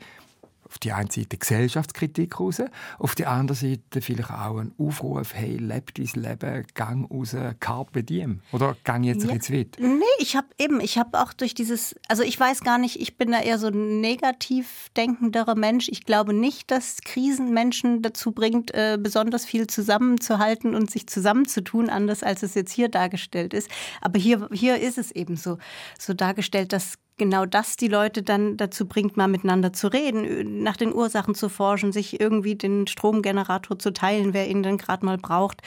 auf 0.70 0.78
die 0.78 0.92
eine 0.92 1.10
Seite 1.10 1.36
Gesellschaftskritik 1.36 2.38
raus, 2.38 2.62
auf 2.98 3.16
die 3.16 3.26
andere 3.26 3.56
Seite 3.56 4.00
vielleicht 4.00 4.30
auch 4.30 4.58
ein 4.58 4.72
Aufruf, 4.78 5.34
hey, 5.34 5.56
leb 5.56 5.92
dein 5.94 6.22
Leben, 6.22 6.64
gang 6.74 7.10
raus, 7.10 7.34
carpe 7.58 8.04
diem. 8.04 8.40
Oder 8.52 8.76
gang 8.84 9.02
jetzt 9.02 9.24
ja. 9.24 9.30
ein 9.30 9.38
bisschen 9.38 9.58
weit? 9.58 9.76
Nee, 9.80 10.04
ich 10.20 10.36
habe 10.36 10.46
eben, 10.58 10.80
ich 10.80 10.96
habe 10.96 11.20
auch 11.20 11.32
durch 11.32 11.54
dieses, 11.54 11.96
also 12.08 12.22
ich 12.22 12.38
weiß 12.38 12.60
gar 12.60 12.78
nicht, 12.78 13.00
ich 13.00 13.16
bin 13.16 13.32
da 13.32 13.40
eher 13.40 13.58
so 13.58 13.66
ein 13.66 14.00
negativ 14.00 14.90
denkenderer 14.96 15.56
Mensch. 15.56 15.88
Ich 15.88 16.04
glaube 16.04 16.32
nicht, 16.32 16.70
dass 16.70 16.98
Krisen 17.04 17.52
Menschen 17.52 18.02
dazu 18.02 18.30
bringt, 18.30 18.72
äh, 18.72 18.96
besonders 19.00 19.44
viel 19.44 19.66
zusammenzuhalten 19.66 20.76
und 20.76 20.88
sich 20.88 21.08
zusammenzutun, 21.08 21.90
anders 21.90 22.22
als 22.22 22.44
es 22.44 22.54
jetzt 22.54 22.72
hier 22.72 22.88
dargestellt 22.88 23.54
ist. 23.54 23.68
Aber 24.00 24.20
hier, 24.20 24.48
hier 24.52 24.80
ist 24.80 24.98
es 24.98 25.10
eben 25.10 25.36
so, 25.36 25.58
so 25.98 26.14
dargestellt, 26.14 26.72
dass 26.72 26.94
genau 27.16 27.46
das 27.46 27.76
die 27.76 27.88
Leute 27.88 28.22
dann 28.22 28.56
dazu 28.56 28.86
bringt, 28.86 29.16
mal 29.16 29.28
miteinander 29.28 29.72
zu 29.72 29.88
reden, 29.88 30.62
nach 30.62 30.76
den 30.76 30.92
Ursachen 30.92 31.34
zu 31.34 31.48
forschen, 31.48 31.92
sich 31.92 32.20
irgendwie 32.20 32.54
den 32.54 32.86
Stromgenerator 32.86 33.78
zu 33.78 33.92
teilen, 33.92 34.32
wer 34.32 34.48
ihn 34.48 34.62
dann 34.62 34.78
gerade 34.78 35.04
mal 35.04 35.18
braucht 35.18 35.62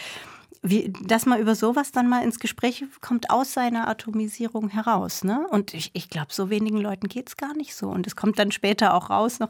wie, 0.63 0.93
dass 1.05 1.25
man 1.25 1.41
über 1.41 1.55
sowas 1.55 1.91
dann 1.91 2.07
mal 2.07 2.23
ins 2.23 2.39
Gespräch 2.39 2.85
kommt 3.01 3.29
aus 3.29 3.51
seiner 3.51 3.89
Atomisierung 3.89 4.69
heraus. 4.69 5.25
Ne? 5.25 5.45
Und 5.49 5.73
ich, 5.73 5.91
ich 5.93 6.09
glaube, 6.09 6.27
so 6.31 6.49
wenigen 6.49 6.77
Leuten 6.77 7.09
geht 7.09 7.27
es 7.27 7.37
gar 7.37 7.53
nicht 7.55 7.75
so. 7.75 7.89
Und 7.89 8.07
es 8.07 8.15
kommt 8.15 8.39
dann 8.39 8.51
später 8.51 8.93
auch 8.93 9.09
raus 9.09 9.39
noch, 9.39 9.49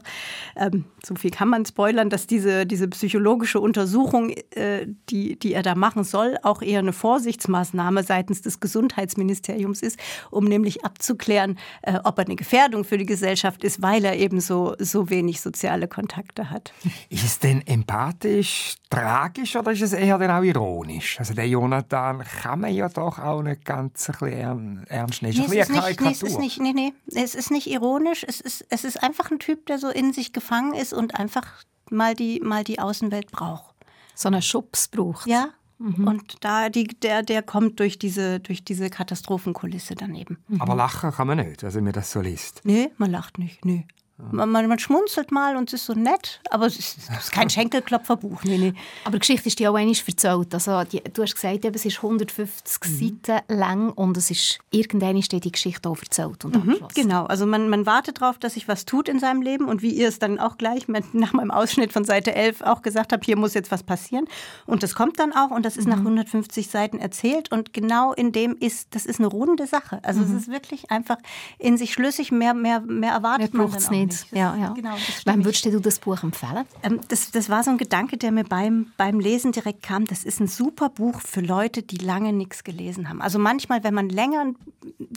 ähm, 0.56 0.84
so 1.04 1.14
viel 1.14 1.30
kann 1.30 1.48
man 1.48 1.64
spoilern, 1.64 2.10
dass 2.10 2.26
diese, 2.26 2.66
diese 2.66 2.88
psychologische 2.88 3.60
Untersuchung, 3.60 4.30
äh, 4.50 4.88
die, 5.08 5.38
die 5.38 5.52
er 5.52 5.62
da 5.62 5.76
machen 5.76 6.02
soll, 6.02 6.36
auch 6.42 6.62
eher 6.62 6.80
eine 6.80 6.92
Vorsichtsmaßnahme 6.92 8.02
seitens 8.02 8.42
des 8.42 8.58
Gesundheitsministeriums 8.58 9.82
ist, 9.82 10.00
um 10.32 10.46
nämlich 10.46 10.84
abzuklären, 10.84 11.58
äh, 11.82 12.00
ob 12.02 12.18
er 12.18 12.24
eine 12.24 12.36
Gefährdung 12.36 12.82
für 12.82 12.98
die 12.98 13.06
Gesellschaft 13.06 13.62
ist, 13.62 13.80
weil 13.80 14.04
er 14.04 14.16
eben 14.16 14.40
so, 14.40 14.74
so 14.80 15.10
wenig 15.10 15.40
soziale 15.40 15.86
Kontakte 15.86 16.50
hat. 16.50 16.72
Ist 17.08 17.44
denn 17.44 17.64
empathisch, 17.66 18.74
tragisch 18.90 19.54
oder 19.54 19.70
ist 19.70 19.82
es 19.82 19.92
eher 19.92 20.18
dann 20.18 20.30
auch 20.32 20.42
ironisch? 20.42 21.03
Ist. 21.12 21.20
Also 21.20 21.34
der 21.34 21.48
Jonathan 21.48 22.22
kann 22.22 22.60
man 22.60 22.74
ja 22.74 22.88
doch 22.88 23.18
auch 23.18 23.42
nicht 23.42 23.64
ganz 23.64 24.08
ein 24.08 24.16
bisschen 24.18 24.86
ernst 24.88 25.22
nehmen. 25.22 25.44
Nee, 25.48 25.58
es, 25.60 25.68
ist 25.68 25.70
nicht, 25.70 26.00
nee, 26.00 26.10
es 26.10 26.22
ist 26.22 26.38
nicht, 26.38 26.60
nee, 26.60 26.72
nee, 26.72 26.92
es 27.06 27.34
ist 27.34 27.50
nicht 27.50 27.68
ironisch. 27.68 28.24
Es 28.26 28.40
ist, 28.40 28.66
es 28.68 28.84
ist 28.84 29.02
einfach 29.02 29.30
ein 29.30 29.38
Typ, 29.38 29.66
der 29.66 29.78
so 29.78 29.88
in 29.88 30.12
sich 30.12 30.32
gefangen 30.32 30.74
ist 30.74 30.92
und 30.92 31.14
einfach 31.14 31.46
mal 31.90 32.14
die, 32.14 32.40
mal 32.40 32.64
die 32.64 32.78
Außenwelt 32.78 33.30
braucht. 33.30 33.74
So 34.14 34.28
eine 34.28 34.42
Schubs 34.42 34.88
braucht. 34.88 35.26
Ja, 35.26 35.48
Mhm. 35.78 36.06
Und 36.06 36.44
da 36.44 36.68
die, 36.68 36.84
der, 36.86 37.22
der 37.22 37.42
kommt 37.42 37.80
durch 37.80 37.98
diese, 37.98 38.40
durch 38.40 38.64
diese 38.64 38.90
Katastrophenkulisse 38.90 39.94
daneben. 39.94 40.38
Mhm. 40.48 40.60
Aber 40.60 40.74
lachen 40.74 41.10
kann 41.10 41.26
man 41.26 41.38
nicht, 41.38 41.64
also 41.64 41.80
mir 41.80 41.92
das 41.92 42.12
so 42.12 42.20
liest. 42.20 42.60
Nee, 42.64 42.90
man 42.96 43.10
lacht 43.10 43.38
nicht. 43.38 43.64
Nee. 43.64 43.86
Man, 44.16 44.52
man, 44.52 44.78
schmunzelt 44.78 45.32
mal 45.32 45.56
und 45.56 45.72
es 45.72 45.80
ist 45.80 45.86
so 45.86 45.92
nett, 45.92 46.40
aber 46.50 46.66
es 46.66 46.78
ist, 46.78 46.98
es 46.98 47.08
ist 47.08 47.32
kein 47.32 47.50
Schenkelklopferbuch. 47.50 48.44
Nee, 48.44 48.58
nee. 48.58 48.74
Aber 49.04 49.14
die 49.14 49.18
Geschichte 49.18 49.48
ist 49.48 49.58
dir 49.58 49.72
auch 49.72 49.74
einmal 49.74 49.92
erzählt. 49.96 50.54
Also, 50.54 50.84
die, 50.84 51.02
du 51.02 51.22
hast 51.22 51.34
gesagt, 51.34 51.64
es 51.64 51.84
ist 51.84 51.96
150 51.96 52.80
mhm. 52.84 53.20
Seiten 53.24 53.42
lang 53.48 53.90
und 53.90 54.16
es 54.16 54.30
ist 54.30 54.60
irgendwann 54.70 55.20
steht 55.20 55.42
die 55.44 55.50
Geschichte 55.50 55.88
auch 55.88 55.98
erzählt 56.00 56.44
und 56.44 56.64
mhm, 56.64 56.78
Genau, 56.94 57.24
also 57.24 57.44
man, 57.44 57.68
man 57.68 57.86
wartet 57.86 58.20
darauf, 58.20 58.38
dass 58.38 58.54
sich 58.54 58.68
was 58.68 58.84
tut 58.84 59.08
in 59.08 59.18
seinem 59.18 59.42
Leben 59.42 59.66
und 59.66 59.82
wie 59.82 59.90
ihr 59.90 60.06
es 60.06 60.20
dann 60.20 60.38
auch 60.38 60.58
gleich 60.58 60.86
mit, 60.86 61.12
nach 61.14 61.32
meinem 61.32 61.50
Ausschnitt 61.50 61.92
von 61.92 62.04
Seite 62.04 62.36
11 62.36 62.62
auch 62.62 62.82
gesagt 62.82 63.12
habt, 63.12 63.24
hier 63.24 63.36
muss 63.36 63.52
jetzt 63.54 63.72
was 63.72 63.82
passieren. 63.82 64.26
Und 64.64 64.84
das 64.84 64.94
kommt 64.94 65.18
dann 65.18 65.32
auch 65.32 65.50
und 65.50 65.64
das 65.66 65.76
ist 65.76 65.86
mhm. 65.86 65.90
nach 65.90 65.98
150 65.98 66.68
Seiten 66.68 66.98
erzählt 67.00 67.50
und 67.50 67.72
genau 67.72 68.12
in 68.12 68.30
dem 68.30 68.56
ist, 68.60 68.94
das 68.94 69.06
ist 69.06 69.18
eine 69.18 69.26
runde 69.26 69.66
Sache. 69.66 69.98
Also 70.04 70.22
es 70.22 70.28
mhm. 70.28 70.38
ist 70.38 70.48
wirklich 70.48 70.92
einfach 70.92 71.18
in 71.58 71.76
sich 71.76 71.92
schlüssig, 71.92 72.30
mehr, 72.30 72.54
mehr, 72.54 72.80
mehr 72.80 73.12
erwartet 73.12 73.54
man 73.54 73.70
dann 73.72 73.84
auch 73.84 73.90
nicht. 73.90 74.03
Ja, 74.32 74.56
ja. 74.56 74.72
Genau, 74.72 74.94
Wem 75.24 75.44
würdest 75.44 75.64
du 75.64 75.80
das 75.80 75.98
Buch 75.98 76.22
empfehlen? 76.22 76.64
Ähm, 76.82 77.00
das, 77.08 77.30
das 77.30 77.48
war 77.48 77.62
so 77.62 77.70
ein 77.70 77.78
Gedanke, 77.78 78.16
der 78.16 78.32
mir 78.32 78.44
beim, 78.44 78.92
beim 78.96 79.20
Lesen 79.20 79.52
direkt 79.52 79.82
kam. 79.82 80.06
Das 80.06 80.24
ist 80.24 80.40
ein 80.40 80.48
super 80.48 80.88
Buch 80.88 81.20
für 81.20 81.40
Leute, 81.40 81.82
die 81.82 81.96
lange 81.96 82.32
nichts 82.32 82.64
gelesen 82.64 83.08
haben. 83.08 83.20
Also 83.20 83.38
manchmal, 83.38 83.84
wenn 83.84 83.94
man 83.94 84.08
länger 84.08 84.52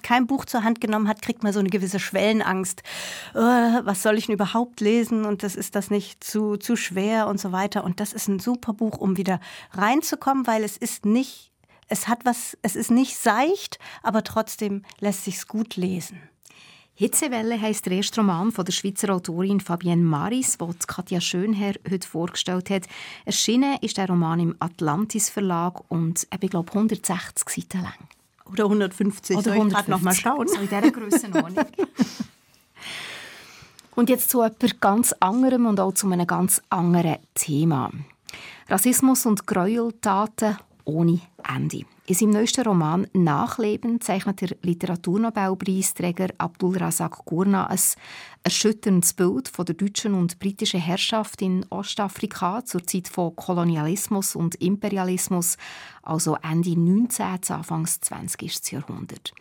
kein 0.03 0.27
Buch 0.27 0.45
zur 0.45 0.63
Hand 0.63 0.81
genommen 0.81 1.07
hat, 1.07 1.21
kriegt 1.21 1.43
man 1.43 1.53
so 1.53 1.59
eine 1.59 1.69
gewisse 1.69 1.99
Schwellenangst. 1.99 2.83
Oh, 3.33 3.39
was 3.39 4.03
soll 4.03 4.17
ich 4.17 4.27
denn 4.27 4.35
überhaupt 4.35 4.81
lesen? 4.81 5.25
Und 5.25 5.43
das 5.43 5.55
ist 5.55 5.75
das 5.75 5.89
nicht 5.89 6.23
zu, 6.23 6.57
zu 6.57 6.75
schwer 6.75 7.27
und 7.27 7.39
so 7.39 7.51
weiter. 7.51 7.83
Und 7.83 7.99
das 7.99 8.13
ist 8.13 8.27
ein 8.27 8.39
super 8.39 8.73
Buch, 8.73 8.97
um 8.97 9.17
wieder 9.17 9.39
reinzukommen, 9.71 10.47
weil 10.47 10.63
es 10.63 10.77
ist 10.77 11.05
nicht 11.05 11.51
es 11.87 12.07
hat 12.07 12.25
was, 12.25 12.57
es 12.61 12.75
ist 12.75 12.91
nicht 12.91 13.17
seicht, 13.17 13.79
aber 14.03 14.23
trotzdem 14.23 14.83
lässt 14.99 15.23
sich's 15.23 15.47
gut 15.47 15.75
lesen. 15.75 16.19
Hitzewelle 16.99 17.61
heisst 17.61 17.85
der 17.85 17.93
erste 17.93 18.21
Roman 18.21 18.51
von 18.51 18.65
der 18.65 18.71
Schweizer 18.71 19.13
Autorin 19.13 19.59
Fabienne 19.59 20.01
Maris, 20.01 20.57
den 20.57 20.79
Katja 20.87 21.21
Schönherr 21.21 21.75
heute 21.87 22.07
vorgestellt 22.07 22.71
hat. 22.71 22.87
Erschienen 23.23 23.77
ist 23.81 23.97
der 23.97 24.07
Roman 24.07 24.39
im 24.39 24.55
Atlantis 24.57 25.29
Verlag 25.29 25.79
und 25.89 26.27
ich 26.41 26.49
glaube 26.49 26.71
160 26.71 27.49
Seiten 27.49 27.83
lang. 27.83 27.93
Oder 28.51 28.63
150, 28.63 29.37
Oder 29.37 29.51
150. 29.51 29.83
ich 29.83 29.87
noch 29.89 30.01
mal 30.01 30.15
schauen. 30.15 30.47
So 30.47 30.55
in 30.55 30.61
dieser 30.61 30.89
Grössenordnung. 30.89 31.65
und 33.95 34.09
jetzt 34.09 34.31
zu 34.31 34.41
etwas 34.41 34.79
ganz 34.79 35.13
anderem 35.19 35.67
und 35.67 35.79
auch 35.79 35.93
zu 35.93 36.09
einem 36.09 36.25
ganz 36.25 36.63
anderen 36.71 37.17
Thema. 37.35 37.91
Rassismus 38.69 39.27
und 39.27 39.45
Gräueltaten 39.45 40.57
ohne 40.83 41.19
Ende. 41.47 41.85
In 42.09 42.15
seinem 42.15 42.29
neuesten 42.29 42.65
Roman 42.65 43.05
«Nachleben» 43.11 43.99
zeichnet 43.99 44.39
der 44.39 44.55
Literaturnobelpreisträger 44.61 46.29
Abdul 46.37 46.77
Razak 46.77 47.25
Gurna 47.25 47.67
ein 47.67 47.79
erschütterndes 48.43 49.13
Bild 49.13 49.49
von 49.49 49.65
der 49.65 49.75
deutschen 49.75 50.13
und 50.13 50.39
britischen 50.39 50.79
Herrschaft 50.79 51.41
in 51.41 51.65
Ostafrika 51.69 52.63
zur 52.63 52.87
Zeit 52.87 53.09
von 53.09 53.35
Kolonialismus 53.35 54.37
und 54.37 54.55
Imperialismus, 54.55 55.57
also 56.01 56.37
Ende 56.41 56.79
19. 56.79 57.25
Anfang 57.49 57.85
20. 57.85 58.71
Jahrhundert. 58.71 59.33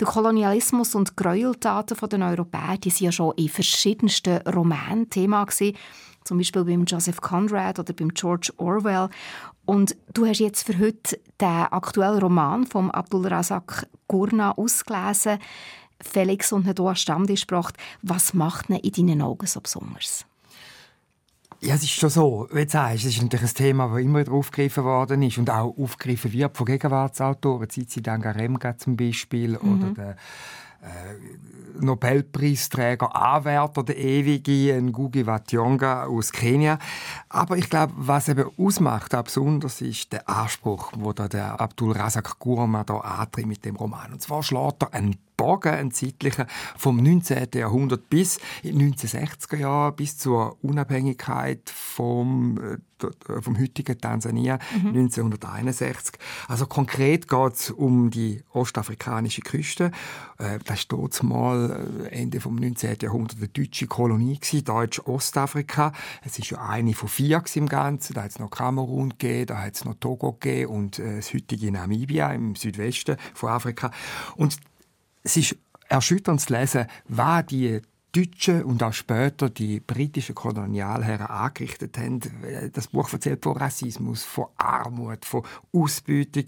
Der 0.00 0.06
Kolonialismus 0.06 0.94
und 0.94 1.14
Gräueltaten 1.14 2.08
der 2.08 2.26
Europäer 2.26 2.78
die 2.78 2.88
sind 2.88 3.04
ja 3.04 3.12
schon 3.12 3.34
in 3.36 3.50
verschiedensten 3.50 4.38
Romanen 4.48 5.10
Thema 5.10 5.44
gewesen, 5.44 5.76
zum 6.28 6.38
Beispiel 6.38 6.64
beim 6.64 6.84
Joseph 6.84 7.20
Conrad 7.20 7.78
oder 7.78 7.92
beim 7.94 8.12
George 8.12 8.52
Orwell. 8.58 9.08
Und 9.64 9.96
du 10.12 10.26
hast 10.26 10.40
jetzt 10.40 10.66
für 10.66 10.78
heute 10.78 11.18
den 11.40 11.48
aktuellen 11.48 12.20
Roman 12.20 12.66
von 12.66 12.90
Abdul 12.90 13.26
Razak 13.26 13.86
Gurna 14.06 14.52
ausgelesen. 14.52 15.38
Felix 16.00 16.52
und 16.52 16.66
Nedoa 16.66 16.94
Stammtisch 16.94 17.46
gebracht. 17.46 17.76
Was 18.02 18.34
macht 18.34 18.68
ihn 18.68 18.76
in 18.76 19.06
deinen 19.08 19.22
Augen 19.22 19.46
so 19.46 19.60
besonders? 19.60 20.26
Ja, 21.60 21.74
es 21.74 21.82
ist 21.82 21.90
schon 21.90 22.10
so. 22.10 22.46
Wie 22.52 22.64
du 22.64 22.70
sagst, 22.70 23.04
es 23.04 23.16
ist 23.16 23.22
natürlich 23.22 23.50
ein 23.50 23.54
Thema, 23.54 23.88
das 23.88 24.00
immer 24.00 24.20
wieder 24.20 24.32
aufgegriffen 24.32 24.84
worden 24.84 25.22
ist 25.22 25.38
und 25.38 25.50
auch 25.50 25.76
aufgegriffen 25.76 26.32
wird 26.32 26.56
von 26.56 26.66
Gegenwartsautoren, 26.66 27.68
Zizi 27.68 28.00
Dangaremga 28.00 28.76
zum 28.76 28.96
Beispiel 28.96 29.58
mhm. 29.60 29.72
oder 29.72 29.90
der 29.94 30.16
äh, 30.82 31.80
Nobelpreisträger 31.80 33.14
Anwärter, 33.14 33.84
der 33.84 33.96
ewige 33.96 34.80
Ngugi 34.82 35.26
wa 35.26 35.36
Thiong'o 35.36 36.06
aus 36.06 36.32
Kenia. 36.32 36.78
Aber 37.28 37.56
ich 37.56 37.70
glaube, 37.70 37.92
was 37.96 38.28
eben 38.28 38.50
ausmacht, 38.58 39.14
auch 39.14 39.22
besonders, 39.22 39.80
ist 39.80 40.12
der 40.12 40.28
Anspruch, 40.28 40.92
wo 40.96 41.12
der 41.12 41.60
Abdul 41.60 41.92
Razak 41.92 42.38
Gurma 42.38 42.84
da 42.84 42.98
antritt 42.98 43.46
mit 43.46 43.64
dem 43.64 43.76
Roman. 43.76 44.12
Und 44.12 44.22
zwar 44.22 44.42
schlägt 44.42 44.82
er 44.82 44.94
einen 44.94 45.16
Bogen, 45.38 45.72
einen 45.72 45.92
zeitlichen, 45.92 46.44
vom 46.76 46.98
19. 46.98 47.48
Jahrhundert 47.54 48.10
bis 48.10 48.38
in 48.62 48.78
die 48.78 48.92
1960er 48.92 49.56
Jahre, 49.56 49.92
bis 49.92 50.18
zur 50.18 50.58
Unabhängigkeit 50.62 51.70
vom, 51.70 52.58
äh, 52.58 53.40
vom 53.40 53.58
heutigen 53.58 53.98
Tansania 53.98 54.58
mhm. 54.74 54.88
1961. 54.88 56.14
Also 56.48 56.66
konkret 56.66 57.28
geht 57.28 57.54
es 57.54 57.70
um 57.70 58.10
die 58.10 58.42
ostafrikanische 58.52 59.42
Küste. 59.42 59.92
Äh, 60.38 60.58
das 60.64 60.90
war 60.90 60.98
dort 60.98 61.22
mal 61.22 61.86
äh, 62.10 62.20
Ende 62.20 62.40
vom 62.40 62.56
19. 62.56 62.96
Jahrhundert 63.00 63.38
eine 63.38 63.48
deutsche 63.48 63.86
Kolonie 63.86 64.40
Deutsch-Ostafrika. 64.64 65.92
Es 66.24 66.38
ist 66.40 66.50
ja 66.50 66.58
eine 66.68 66.94
von 66.94 67.08
vier 67.08 67.44
im 67.54 67.68
Ganzen. 67.68 68.14
Da 68.14 68.24
hat 68.24 68.32
es 68.32 68.40
noch 68.40 68.50
Kamerun 68.50 69.10
gegeben, 69.10 69.46
da 69.46 69.58
hat 69.62 69.76
es 69.76 69.84
noch 69.84 69.94
Togo 69.94 70.32
gegeben 70.32 70.72
und 70.72 70.98
das 70.98 71.32
heutige 71.32 71.70
Namibia 71.70 72.32
im 72.32 72.56
Südwesten 72.56 73.16
von 73.34 73.50
Afrika. 73.50 73.92
Und 74.34 74.56
es 75.22 75.36
ist 75.36 75.56
erschütternd 75.88 76.40
zu 76.40 76.52
lesen, 76.52 76.86
was 77.06 77.46
die 77.46 77.80
Deutschen 78.12 78.64
und 78.64 78.82
auch 78.82 78.92
später 78.92 79.50
die 79.50 79.80
britischen 79.80 80.34
Kolonialherren 80.34 81.26
angerichtet 81.26 81.98
haben. 81.98 82.20
Das 82.72 82.88
Buch 82.88 83.12
erzählt 83.12 83.44
von 83.44 83.56
Rassismus, 83.56 84.24
von 84.24 84.46
Armut, 84.56 85.26
von 85.26 85.42
Ausbeutung, 85.72 86.44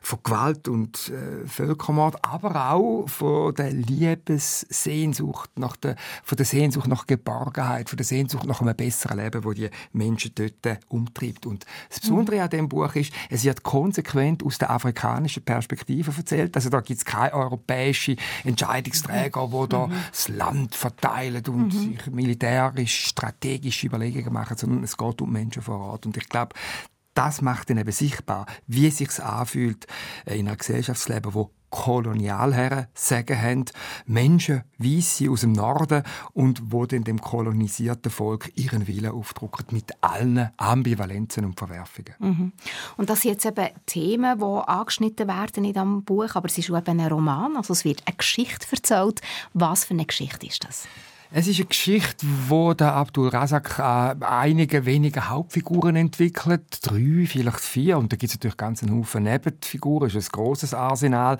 von 0.00 0.20
Gewalt 0.22 0.68
und 0.68 1.08
äh, 1.08 1.46
Völkermord, 1.48 2.24
aber 2.24 2.72
auch 2.72 3.08
von 3.08 3.54
der 3.56 3.72
Liebessehnsucht, 3.72 5.58
nach 5.58 5.76
der, 5.76 5.96
von 6.22 6.36
der 6.36 6.46
Sehnsucht 6.46 6.86
nach 6.86 7.08
Geborgenheit, 7.08 7.88
von 7.88 7.96
der 7.96 8.06
Sehnsucht 8.06 8.44
nach 8.44 8.60
einem 8.60 8.76
besseren 8.76 9.18
Leben, 9.18 9.44
wo 9.44 9.52
die 9.52 9.68
Menschen 9.92 10.32
dort 10.36 10.80
umtreibt. 10.88 11.44
Und 11.44 11.66
das 11.88 12.00
Besondere 12.00 12.36
mhm. 12.36 12.42
an 12.42 12.50
dem 12.50 12.68
Buch 12.68 12.94
ist, 12.94 13.12
es 13.30 13.42
wird 13.42 13.64
konsequent 13.64 14.44
aus 14.44 14.58
der 14.58 14.70
afrikanischen 14.70 15.42
Perspektive 15.42 16.12
erzählt. 16.16 16.54
Also 16.54 16.70
da 16.70 16.80
gibt 16.80 16.98
es 16.98 17.04
keine 17.04 17.34
europäischen 17.34 18.16
Entscheidungsträger, 18.44 19.48
mhm. 19.48 19.52
wo 19.52 19.66
da 19.66 19.88
mhm. 19.88 19.92
das 20.12 20.28
Land 20.28 20.76
verteilen 21.00 21.42
teilen 21.42 21.48
und 21.48 21.66
mhm. 21.66 21.70
sich 21.70 22.06
militärisch, 22.10 23.06
strategische 23.06 23.86
Überlegungen 23.86 24.32
machen, 24.32 24.56
sondern 24.56 24.84
es 24.84 24.96
geht 24.96 25.20
um 25.20 25.32
Menschen 25.32 25.62
vor 25.62 25.80
Ort. 25.80 26.06
Und 26.06 26.16
ich 26.16 26.28
glaube, 26.28 26.54
das 27.20 27.42
macht 27.42 27.68
dann 27.68 27.76
eben 27.76 27.92
sichtbar, 27.92 28.46
wie 28.66 28.86
es 28.86 28.96
sich 28.96 29.22
anfühlt 29.22 29.86
äh, 30.24 30.38
in 30.38 30.48
einem 30.48 30.56
Gesellschaftsleben, 30.56 31.34
wo 31.34 31.50
Kolonialherren 31.68 32.86
sagen 32.94 33.40
haben, 33.40 33.64
Menschen, 34.06 34.62
Weisse 34.78 35.30
aus 35.30 35.42
dem 35.42 35.52
Norden 35.52 36.02
und 36.32 36.72
wo 36.72 36.86
dann 36.86 37.04
dem 37.04 37.20
kolonisierten 37.20 38.10
Volk 38.10 38.50
ihren 38.56 38.88
Willen 38.88 39.12
aufdrucken 39.12 39.66
mit 39.70 39.92
allen 40.00 40.48
Ambivalenzen 40.56 41.44
und 41.44 41.58
Verwerfungen. 41.58 42.14
Mhm. 42.18 42.52
Und 42.96 43.10
das 43.10 43.20
sind 43.20 43.32
jetzt 43.32 43.44
eben 43.44 43.68
Themen, 43.84 44.38
die 44.38 44.68
angeschnitten 44.68 45.28
werden 45.28 45.64
in 45.64 45.74
diesem 45.74 46.02
Buch, 46.02 46.34
aber 46.34 46.48
es 46.48 46.56
ist 46.56 46.70
eben 46.70 47.00
ein 47.00 47.06
Roman, 47.06 47.54
also 47.54 47.74
es 47.74 47.84
wird 47.84 48.02
eine 48.06 48.16
Geschichte 48.16 48.66
erzählt. 48.72 49.20
Was 49.52 49.84
für 49.84 49.92
eine 49.92 50.06
Geschichte 50.06 50.46
ist 50.46 50.64
das? 50.64 50.88
Es 51.32 51.46
ist 51.46 51.60
eine 51.60 51.66
Geschichte, 51.66 52.26
wo 52.48 52.74
der 52.74 52.92
Abdul 52.92 53.28
Razak 53.28 53.78
äh, 53.78 54.24
einige 54.24 54.84
wenige 54.84 55.28
Hauptfiguren 55.28 55.94
entwickelt, 55.94 56.80
drei, 56.82 57.24
vielleicht 57.24 57.60
vier, 57.60 57.98
und 57.98 58.12
da 58.12 58.16
gibt 58.16 58.32
es 58.32 58.36
natürlich 58.36 58.56
ganz 58.56 58.82
einen 58.82 58.98
Haufen 58.98 59.22
Nebenfiguren, 59.22 60.08
es 60.08 60.16
ist 60.16 60.30
ein 60.30 60.32
grosses 60.32 60.74
Arsenal. 60.74 61.38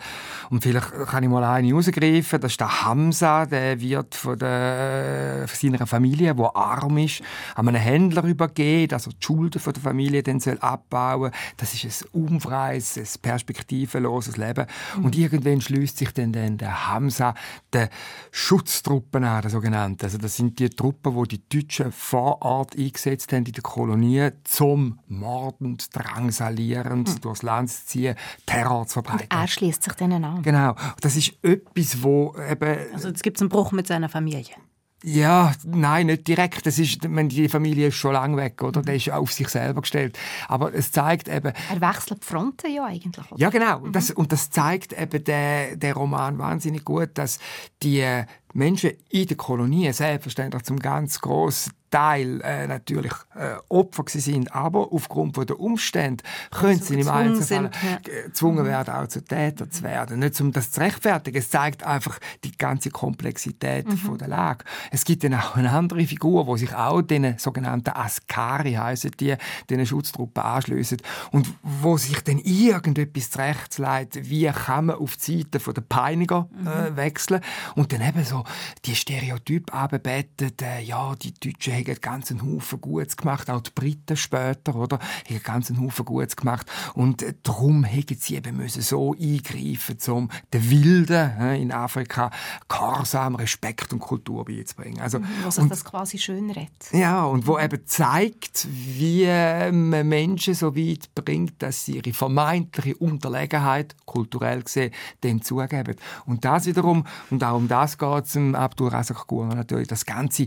Und 0.49 0.63
vielleicht 0.63 0.93
kann 0.93 1.25
ich 1.25 1.29
mal 1.29 1.43
eine 1.43 1.73
rausgreifen, 1.73 2.41
das 2.41 2.53
ist 2.53 2.61
der 2.61 2.85
Hamza, 2.85 3.47
der 3.47 3.81
wird 3.81 4.15
von, 4.15 4.39
der, 4.39 5.49
von 5.49 5.73
seiner 5.73 5.89
Familie, 5.89 6.39
wo 6.39 6.47
arm 6.55 6.99
ist, 6.99 7.23
an 7.57 7.67
einen 7.67 7.83
Händler 7.83 8.23
übergeben, 8.23 8.95
also 8.95 9.11
die 9.11 9.17
Schulden 9.19 9.61
von 9.61 9.73
der 9.73 9.83
Familie 9.83 10.23
dann 10.23 10.39
soll 10.39 10.59
abbauen. 10.61 11.33
Das 11.57 11.75
ist 11.75 12.05
ein 12.15 12.27
unfreies, 12.29 12.97
ein 12.97 13.09
perspektivenloses 13.21 14.37
Leben. 14.37 14.67
Mhm. 14.97 15.05
Und 15.05 15.19
irgendwann 15.19 15.61
schließt 15.61 15.99
sich 15.99 16.13
dann, 16.13 16.33
dann 16.33 16.59
der 16.59 16.87
Hamza 16.87 17.35
den 17.75 17.89
Schutztruppen 18.31 19.25
an, 19.25 19.43
der 19.43 19.51
sogenannten 19.51 19.80
genannt. 19.81 20.05
Also 20.05 20.19
das 20.19 20.37
sind 20.37 20.59
die 20.59 20.71
Truppen, 20.71 21.15
die 21.23 21.39
die 21.39 21.61
Deutschen 21.61 21.93
vor 21.93 22.43
Ort 22.43 22.77
eingesetzt 22.77 23.33
haben 23.33 23.47
in 23.47 23.53
der 23.53 23.63
Kolonie, 23.63 24.31
zum 24.45 24.99
mordend, 25.09 25.95
drangsalierend, 25.95 27.09
hm. 27.09 27.21
durchs 27.21 27.43
Land 27.43 27.71
zu 27.71 27.87
ziehen, 27.87 28.17
Terror 28.47 28.87
zu 28.87 28.95
verbreiten. 28.95 29.29
Und 29.31 29.33
er 29.33 29.49
schließt 29.49 29.83
sich 29.83 29.93
denen 29.95 30.25
an. 30.25 30.43
Genau. 30.43 30.75
Das 31.01 31.17
ist 31.17 31.33
etwas, 31.43 32.03
wo 32.03 32.35
eben... 32.49 32.93
Also 32.93 33.09
jetzt 33.09 33.23
gibt 33.23 33.39
es 33.39 33.43
einen 33.43 33.49
Bruch 33.49 33.73
mit 33.73 33.87
seiner 33.87 34.09
Familie. 34.09 34.55
Ja, 35.03 35.53
nein, 35.65 36.07
nicht 36.07 36.29
direkt. 36.29 36.67
Das 36.67 36.79
ist, 36.79 36.99
wenn 37.03 37.29
die 37.29 37.49
Familie 37.49 37.89
ist 37.89 37.95
schon 37.95 38.13
lange 38.13 38.37
weg, 38.37 38.63
oder? 38.63 38.83
Der 38.83 38.97
ist 38.97 39.11
auf 39.11 39.33
sich 39.33 39.49
selber 39.49 39.81
gestellt. 39.81 40.19
Aber 40.47 40.75
es 40.75 40.93
zeigt 40.93 41.29
eben. 41.29 41.53
Er 41.71 41.81
wechselt 41.81 42.23
die 42.23 42.27
Fronten 42.27 42.71
ja 42.71 42.85
eigentlich. 42.85 43.31
Oder? 43.31 43.41
Ja, 43.41 43.49
genau. 43.49 43.81
Mhm. 43.81 43.93
Das, 43.93 44.11
und 44.11 44.31
das 44.31 44.51
zeigt 44.51 44.93
eben 44.93 45.25
der, 45.25 45.77
der 45.77 45.95
Roman 45.95 46.39
wahnsinnig 46.39 46.85
gut, 46.85 47.11
dass 47.15 47.39
die 47.83 48.25
Menschen 48.53 48.93
in 49.09 49.27
den 49.27 49.37
Kolonien 49.37 49.93
selbstverständlich 49.93 50.65
zum 50.65 50.79
ganz 50.79 51.21
großen 51.21 51.73
Teil 51.91 52.41
äh, 52.43 52.67
natürlich 52.67 53.13
äh, 53.35 53.57
Opfer 53.69 54.05
sind, 54.07 54.55
aber 54.55 54.93
aufgrund 54.93 55.37
der 55.37 55.59
Umstände 55.59 56.23
können 56.51 56.79
also 56.81 56.85
sie 56.85 57.01
im 57.01 57.09
Einzelfall 57.09 57.71
ja. 57.83 58.25
gezwungen 58.25 58.65
mhm. 58.65 58.69
werden, 58.69 58.95
auch 58.95 59.09
zu 59.09 59.23
Täter 59.23 59.69
zu 59.69 59.83
werden. 59.83 60.21
Nicht 60.21 60.41
um 60.41 60.53
das 60.53 60.71
zu 60.71 60.81
rechtfertigen, 60.81 61.39
es 61.39 61.51
zeigt 61.51 61.85
einfach 61.85 62.19
die 62.45 62.53
ganze 62.53 62.91
Komplexität 62.91 63.89
mhm. 63.89 63.97
von 63.97 64.19
der 64.19 64.29
Lage. 64.29 64.65
Es 64.91 65.05
gibt 65.05 65.25
dann 65.25 65.35
auch 65.35 65.57
eine 65.57 65.71
andere 65.71 66.07
Figur, 66.07 66.47
wo 66.47 66.57
sich 66.57 66.75
auch 66.75 67.03
den 67.03 67.39
sogenannten 67.39 67.91
Askari 67.91 68.75
heißen 68.75 69.11
die, 69.19 69.35
den 69.69 69.85
Schutztruppen 69.85 70.43
anschließen 70.43 70.99
und 71.33 71.53
wo 71.63 71.97
sich 71.97 72.23
dann 72.23 72.39
irgendetwas 72.39 73.31
zurechtleitet, 73.31 74.31
wie 74.31 74.47
kann 74.47 74.87
man 74.87 74.97
auf 74.97 75.17
die 75.17 75.43
Seite 75.43 75.73
der 75.73 75.83
Peiniger 75.83 76.49
äh, 76.65 76.91
mhm. 76.91 76.97
wechseln 76.97 77.41
und 77.75 77.93
dann 77.93 78.03
eben 78.03 78.25
so 78.25 78.45
die 78.85 78.95
Stereotype 78.95 79.73
abbettet, 79.73 80.63
äh, 80.63 80.81
ja, 80.81 81.15
die 81.17 81.35
Deutschen 81.35 81.80
haben 81.81 81.91
einen 81.91 82.01
ganzen 82.01 82.43
Haufen 82.43 82.81
Gutes 82.81 83.17
gemacht, 83.17 83.51
auch 83.51 83.61
die 83.61 83.71
Briten 83.75 84.17
später, 84.17 84.75
oder? 84.75 84.99
Haben 84.99 85.31
einen 85.31 85.43
ganzen 85.43 85.81
Haufen 85.81 86.05
Gutes 86.05 86.37
gemacht. 86.37 86.67
Und 86.95 87.23
äh, 87.23 87.35
darum 87.43 87.85
hätten 87.85 88.17
sie 88.17 88.37
eben 88.37 88.57
müssen 88.57 88.83
so 88.83 89.15
eingreifen, 89.15 89.99
um 90.09 90.29
den 90.53 90.71
Wilden 90.71 91.55
in 91.55 91.73
Afrika 91.73 92.31
Gehorsam, 92.69 93.35
Respekt 93.35 93.93
und 93.93 94.01
Kultur 94.01 94.45
beizubringen. 94.45 95.01
Also, 95.01 95.21
Was 95.45 95.57
sich 95.57 95.69
das 95.69 95.85
quasi 95.85 96.19
schön 96.19 96.51
redet. 96.51 96.71
Ja, 96.93 97.25
und 97.25 97.47
wo 97.47 97.59
eben 97.59 97.87
zeigt, 97.87 98.67
wie 98.71 99.27
man 99.27 100.09
Menschen 100.09 100.55
so 100.55 100.77
weit 100.77 101.15
bringt, 101.15 101.63
dass 101.63 101.85
sie 101.85 101.97
ihre 101.97 102.13
vermeintliche 102.13 102.97
Unterlegenheit, 102.97 103.97
kulturell 104.05 104.63
gesehen, 104.63 104.93
dem 105.23 105.43
zugeben. 105.43 105.97
Und 106.27 106.45
das 106.45 106.67
wiederum, 106.67 107.07
und 107.31 107.43
auch 107.45 107.57
um 107.57 107.69
das 107.69 107.99
geht 107.99 108.25
es 108.25 108.37
Abdul 108.37 108.89
Razak 108.89 109.27
Gurna 109.27 109.55
natürlich, 109.55 109.89
das 109.89 110.05
ganze 110.05 110.47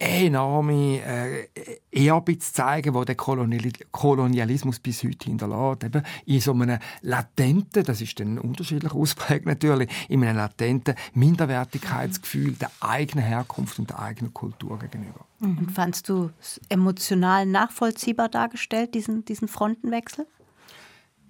enorme 0.00 1.00
äh, 1.02 1.48
Erbe 1.92 2.38
zu 2.38 2.52
zeigen, 2.52 2.94
wo 2.94 3.04
der 3.04 3.14
Kolonialismus 3.14 4.80
bis 4.80 5.04
heute 5.04 5.26
hinterlässt. 5.26 5.84
Eben 5.84 6.02
in 6.24 6.40
so 6.40 6.52
einem 6.52 6.78
latenten, 7.02 7.84
das 7.84 8.00
ist 8.00 8.18
dann 8.18 8.38
unterschiedlich 8.38 8.92
ausprägt 8.92 9.46
natürlich, 9.46 9.90
in 10.08 10.24
einem 10.24 10.38
latenten 10.38 10.94
Minderwertigkeitsgefühl 11.12 12.52
der 12.52 12.70
eigenen 12.80 13.24
Herkunft 13.24 13.78
und 13.78 13.90
der 13.90 14.00
eigenen 14.00 14.32
Kultur 14.32 14.78
gegenüber. 14.78 15.26
Und 15.40 15.70
fandst 15.72 16.08
du 16.08 16.30
es 16.40 16.60
emotional 16.68 17.46
nachvollziehbar 17.46 18.28
dargestellt, 18.28 18.94
diesen, 18.94 19.24
diesen 19.24 19.48
Frontenwechsel? 19.48 20.26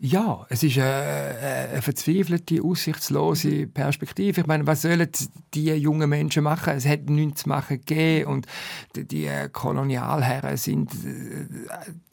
Ja, 0.02 0.46
es 0.48 0.62
ist 0.62 0.78
eine, 0.78 1.68
eine, 1.72 1.82
verzweifelte, 1.82 2.62
aussichtslose 2.64 3.66
Perspektive. 3.66 4.40
Ich 4.40 4.46
meine, 4.46 4.66
was 4.66 4.80
sollen 4.80 5.06
die 5.52 5.72
jungen 5.74 6.08
Menschen 6.08 6.42
machen? 6.42 6.72
Es 6.74 6.86
hat 6.86 7.10
nichts 7.10 7.42
zu 7.42 7.50
machen 7.50 7.82
gegeben 7.84 8.30
und 8.30 8.46
die 8.94 9.28
Kolonialherren 9.52 10.56
sind 10.56 10.90
äh, 10.94 11.46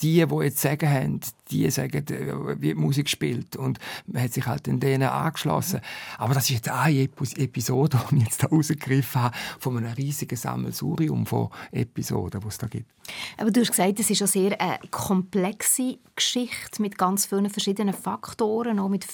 die, 0.02 0.26
die 0.26 0.44
jetzt 0.44 0.60
sagen 0.60 0.90
haben, 0.90 1.22
die 1.52 1.70
sagen, 1.72 2.06
äh, 2.08 2.62
wie 2.62 2.70
die 2.70 2.76
Musik 2.76 3.10
spielt 3.10 3.56
und 3.56 3.80
man 4.06 4.24
hat 4.24 4.34
sich 4.34 4.46
halt 4.46 4.68
in 4.68 4.80
denen 4.80 5.10
angeschlossen. 5.10 5.82
Aber 6.18 6.34
das 6.34 6.46
ist 6.46 6.56
jetzt 6.56 6.70
eine 6.70 7.04
Episode, 7.04 8.00
die 8.12 8.18
ich 8.18 8.24
jetzt 8.24 8.44
da 8.44 8.48
rausgegriffen 8.48 9.22
habe, 9.22 9.38
von 9.60 9.78
einem 9.78 9.94
riesigen 9.94 10.36
Sammelsurium 10.36 11.26
von 11.26 11.50
Episoden, 11.72 12.42
die 12.42 12.48
es 12.48 12.58
da 12.58 12.68
gibt. 12.68 12.90
Aber 13.38 13.52
du 13.52 13.62
hast 13.62 13.72
gesagt, 13.72 14.00
es 14.00 14.10
ist 14.10 14.22
eine 14.22 14.28
sehr 14.28 14.80
komplexe 14.92 15.98
Geschichte 16.16 16.82
mit 16.82 16.98
ganz 16.98 17.26
vielen 17.26 17.50
verschiedenen 17.50 17.94
Faktoren, 17.94 18.80
auch 18.80 18.90
mit 18.90 19.06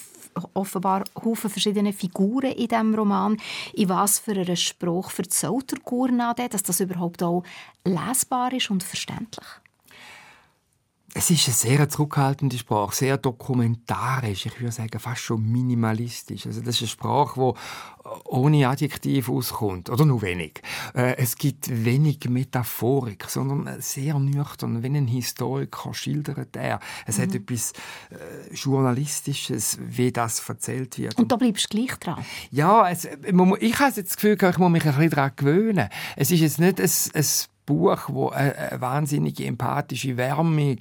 offenbar 0.54 1.04
Haufen 1.24 1.50
verschiedene 1.50 1.94
Figuren 1.94 2.52
in 2.52 2.68
diesem 2.68 2.96
Roman. 2.96 3.38
In 3.74 3.90
was 3.90 4.20
für 4.20 4.32
einen 4.32 4.58
Spruch 4.58 5.12
verzählt 5.12 5.72
der 5.72 5.80
Gurnade, 5.80 6.50
dass 6.50 6.64
das 6.64 6.80
überhaupt 6.80 7.22
auch 7.22 7.44
lesbar 7.86 8.52
ist 8.54 8.72
und 8.72 8.84
verständlich? 8.84 9.46
Es 11.16 11.30
ist 11.30 11.48
eine 11.48 11.78
sehr 11.78 11.90
zurückhaltende 11.90 12.58
Sprache, 12.58 12.96
sehr 12.96 13.18
dokumentarisch, 13.18 14.48
ich 14.48 14.60
würde 14.60 14.72
sagen 14.72 15.00
fast 15.00 15.22
schon 15.22 15.44
minimalistisch. 15.44 16.48
Also 16.48 16.62
das 16.62 16.76
ist 16.76 16.82
eine 16.82 16.88
Sprache, 16.88 17.40
die 17.40 17.60
ohne 18.26 18.68
Adjektiv 18.68 19.30
auskommt, 19.30 19.90
oder 19.90 20.06
nur 20.06 20.24
wenig. 20.24 20.62
Äh, 20.96 21.16
es 21.18 21.36
gibt 21.36 21.70
wenig 21.70 22.28
Metaphorik, 22.28 23.26
sondern 23.30 23.80
sehr 23.80 24.18
nüchtern, 24.18 24.82
wenn 24.82 24.96
ein 24.96 25.08
Historiker 25.08 25.94
schildert 25.94 26.56
er. 26.56 26.80
Es 27.06 27.18
mhm. 27.18 27.22
hat 27.22 27.36
etwas 27.36 27.74
äh, 28.10 28.54
Journalistisches, 28.54 29.78
wie 29.82 30.12
das 30.12 30.48
erzählt 30.50 30.98
wird. 30.98 31.18
Und 31.20 31.32
da 31.32 31.36
bleibst 31.36 31.72
du 31.72 31.78
gleich 31.78 31.96
dran? 32.00 32.26
Ja, 32.50 32.90
es, 32.90 33.06
ich 33.06 33.80
habe 33.80 33.94
jetzt 33.96 33.98
das 33.98 34.16
Gefühl, 34.16 34.38
ich 34.42 34.58
muss 34.58 34.72
mich 34.72 34.84
ein 34.84 34.96
bisschen 34.96 35.10
daran 35.12 35.32
gewöhnen. 35.36 35.90
Es 36.16 36.32
ist 36.32 36.40
jetzt 36.40 36.60
nicht 36.60 36.82
ein, 36.82 36.90
ein 37.14 37.26
Buch, 37.66 38.10
wo 38.10 38.30
eine, 38.30 38.80
wahnsinnige 38.80 39.46
empathische 39.46 40.18
Wärme 40.18 40.78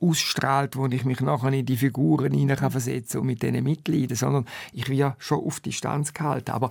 ausstrahlt, 0.00 0.76
wo 0.76 0.86
ich 0.86 1.04
mich 1.04 1.20
nachher 1.20 1.52
in 1.52 1.66
die 1.66 1.76
Figuren 1.76 2.32
hineinversetzen 2.32 3.20
und 3.20 3.26
mit 3.26 3.42
denen 3.42 3.64
mitleiden, 3.64 4.16
sondern 4.16 4.46
ich 4.72 4.88
werde 4.88 5.16
schon 5.18 5.44
auf 5.44 5.60
Distanz 5.60 6.12
gehalten. 6.12 6.52
Aber 6.52 6.70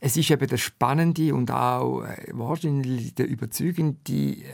es 0.00 0.16
ist 0.16 0.30
eben 0.30 0.46
der 0.46 0.56
spannende 0.56 1.34
und 1.34 1.50
auch 1.50 2.02
äh, 2.02 2.28
wahrscheinlich 2.32 3.14
der 3.14 3.28
überzeugende 3.28 4.12
äh, 4.12 4.44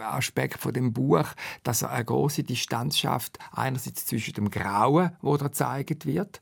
Aspekt 0.00 0.60
von 0.60 0.72
dem 0.72 0.92
Buch, 0.92 1.26
dass 1.62 1.82
er 1.82 1.90
eine 1.90 2.04
große 2.04 2.42
Distanz 2.44 2.98
schafft, 2.98 3.38
einerseits 3.52 4.06
zwischen 4.06 4.34
dem 4.34 4.50
Grauen, 4.50 5.10
wo 5.20 5.36
da 5.36 5.46
gezeigt 5.46 6.06
wird, 6.06 6.40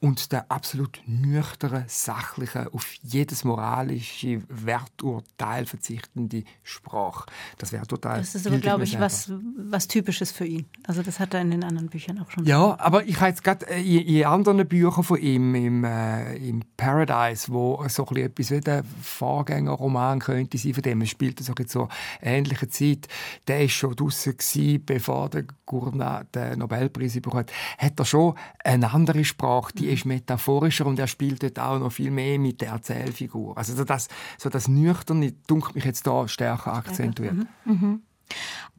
und 0.00 0.30
der 0.32 0.50
absolut 0.50 1.00
nüchterne, 1.06 1.84
sachliche, 1.88 2.72
auf 2.72 2.94
jedes 3.02 3.44
moralische 3.44 4.42
Werturteil 4.48 5.66
verzichtende 5.66 6.44
Sprache. 6.62 7.26
Das 7.58 7.72
Werturteil. 7.72 8.20
Das 8.20 8.34
ist 8.34 8.46
aber, 8.46 8.58
glaube 8.58 8.84
ich, 8.84 9.00
was, 9.00 9.32
was 9.70 9.88
Typisches 9.88 10.32
für 10.32 10.44
ihn. 10.44 10.66
Also 10.86 11.02
das 11.02 11.20
hat 11.20 11.34
er 11.34 11.40
in 11.40 11.50
den 11.50 11.64
anderen 11.64 11.88
Büchern 11.88 12.18
auch 12.18 12.30
schon. 12.30 12.44
Ja, 12.44 12.76
aber 12.78 13.04
ich 13.04 13.16
habe 13.16 13.28
jetzt 13.28 13.44
gerade 13.44 13.66
in, 13.66 14.00
in, 14.06 14.24
anderen 14.24 14.66
Büchern 14.66 15.04
von 15.04 15.18
ihm, 15.18 15.54
im, 15.54 15.84
äh, 15.84 16.36
im 16.36 16.62
Paradise, 16.76 17.52
wo 17.52 17.84
so 17.88 18.06
ein 18.06 18.16
etwas 18.16 18.50
wie 18.50 18.60
der 18.60 18.84
Vorgängerroman 19.02 20.20
könnte 20.20 20.58
sein 20.58 20.74
von 20.74 20.82
dem, 20.82 21.02
es 21.02 21.10
spielt 21.10 21.40
so 21.40 21.54
zur 21.54 21.88
ähnlichen 22.20 22.70
Zeit, 22.70 23.08
der 23.46 23.64
ist 23.64 23.72
schon 23.72 23.94
draußen 23.94 24.36
gewesen, 24.36 24.84
bevor 24.84 25.28
der 25.28 25.44
Gurna 25.66 26.24
den 26.24 26.60
Nobelpreis 26.60 27.14
bekommen 27.14 27.40
hat, 27.40 27.52
hat 27.78 27.98
er 27.98 28.04
schon 28.04 28.34
eine 28.64 28.92
andere 28.92 29.24
Sprache, 29.24 29.72
die 29.74 29.88
ist 29.88 30.06
metaphorischer 30.06 30.86
und 30.86 30.98
er 30.98 31.06
spielt 31.06 31.42
dort 31.42 31.58
auch 31.58 31.78
noch 31.78 31.92
viel 31.92 32.10
mehr 32.10 32.38
mit 32.38 32.60
der 32.60 32.70
Erzählfigur. 32.70 33.56
Also 33.56 33.74
so 33.74 33.84
das, 33.84 34.08
so 34.38 34.48
das 34.48 34.68
Nüchterne, 34.68 35.32
dunkelt 35.46 35.74
mich 35.74 35.84
jetzt 35.84 36.06
da 36.06 36.26
stärker 36.26 36.74
akzentuiert. 36.74 37.34
Mhm. 37.34 37.48
Mhm. 37.64 38.02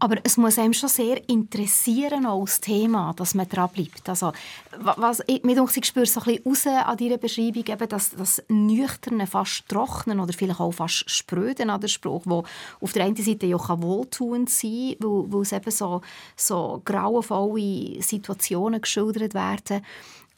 Aber 0.02 0.16
es 0.24 0.38
muss 0.38 0.58
einem 0.58 0.72
schon 0.72 0.88
sehr 0.88 1.28
interessieren, 1.30 2.26
auch 2.26 2.46
das 2.46 2.62
Thema, 2.62 3.14
dass 3.18 3.36
man 3.36 3.50
dranbleibt. 3.50 4.08
Also, 4.08 4.32
was, 4.80 5.22
ich, 5.28 5.44
ich 5.44 5.86
spüre 5.86 6.06
so 6.06 6.22
ein 6.22 6.26
bisschen 6.26 6.44
raus 6.46 6.68
an 6.86 6.98
dieser 6.98 7.18
Beschreibung, 7.18 7.66
eben 7.68 7.90
das, 7.90 8.12
das 8.12 8.42
Nüchterne, 8.48 9.28
fast 9.28 9.68
Trocknen 9.68 10.22
oder 10.22 10.32
vielleicht 10.32 10.62
auch 10.62 10.72
fast 10.72 11.10
Spröden 11.10 11.70
an 11.70 11.82
der 11.82 11.90
Spruch, 11.90 12.22
wo 12.26 12.46
auf 12.80 12.94
der 12.94 13.04
einen 13.04 13.18
Seite 13.18 13.46
ja 13.46 13.58
wohltuend 13.60 14.50
sein 14.50 14.96
kann, 15.02 15.34
weil, 15.34 15.42
es 15.42 15.52
eben 15.52 15.72
so, 15.72 16.02
so 16.38 16.82
grauenvolle 16.86 18.02
Situationen 18.02 18.82
geschildert 18.82 19.34
werden. 19.34 19.82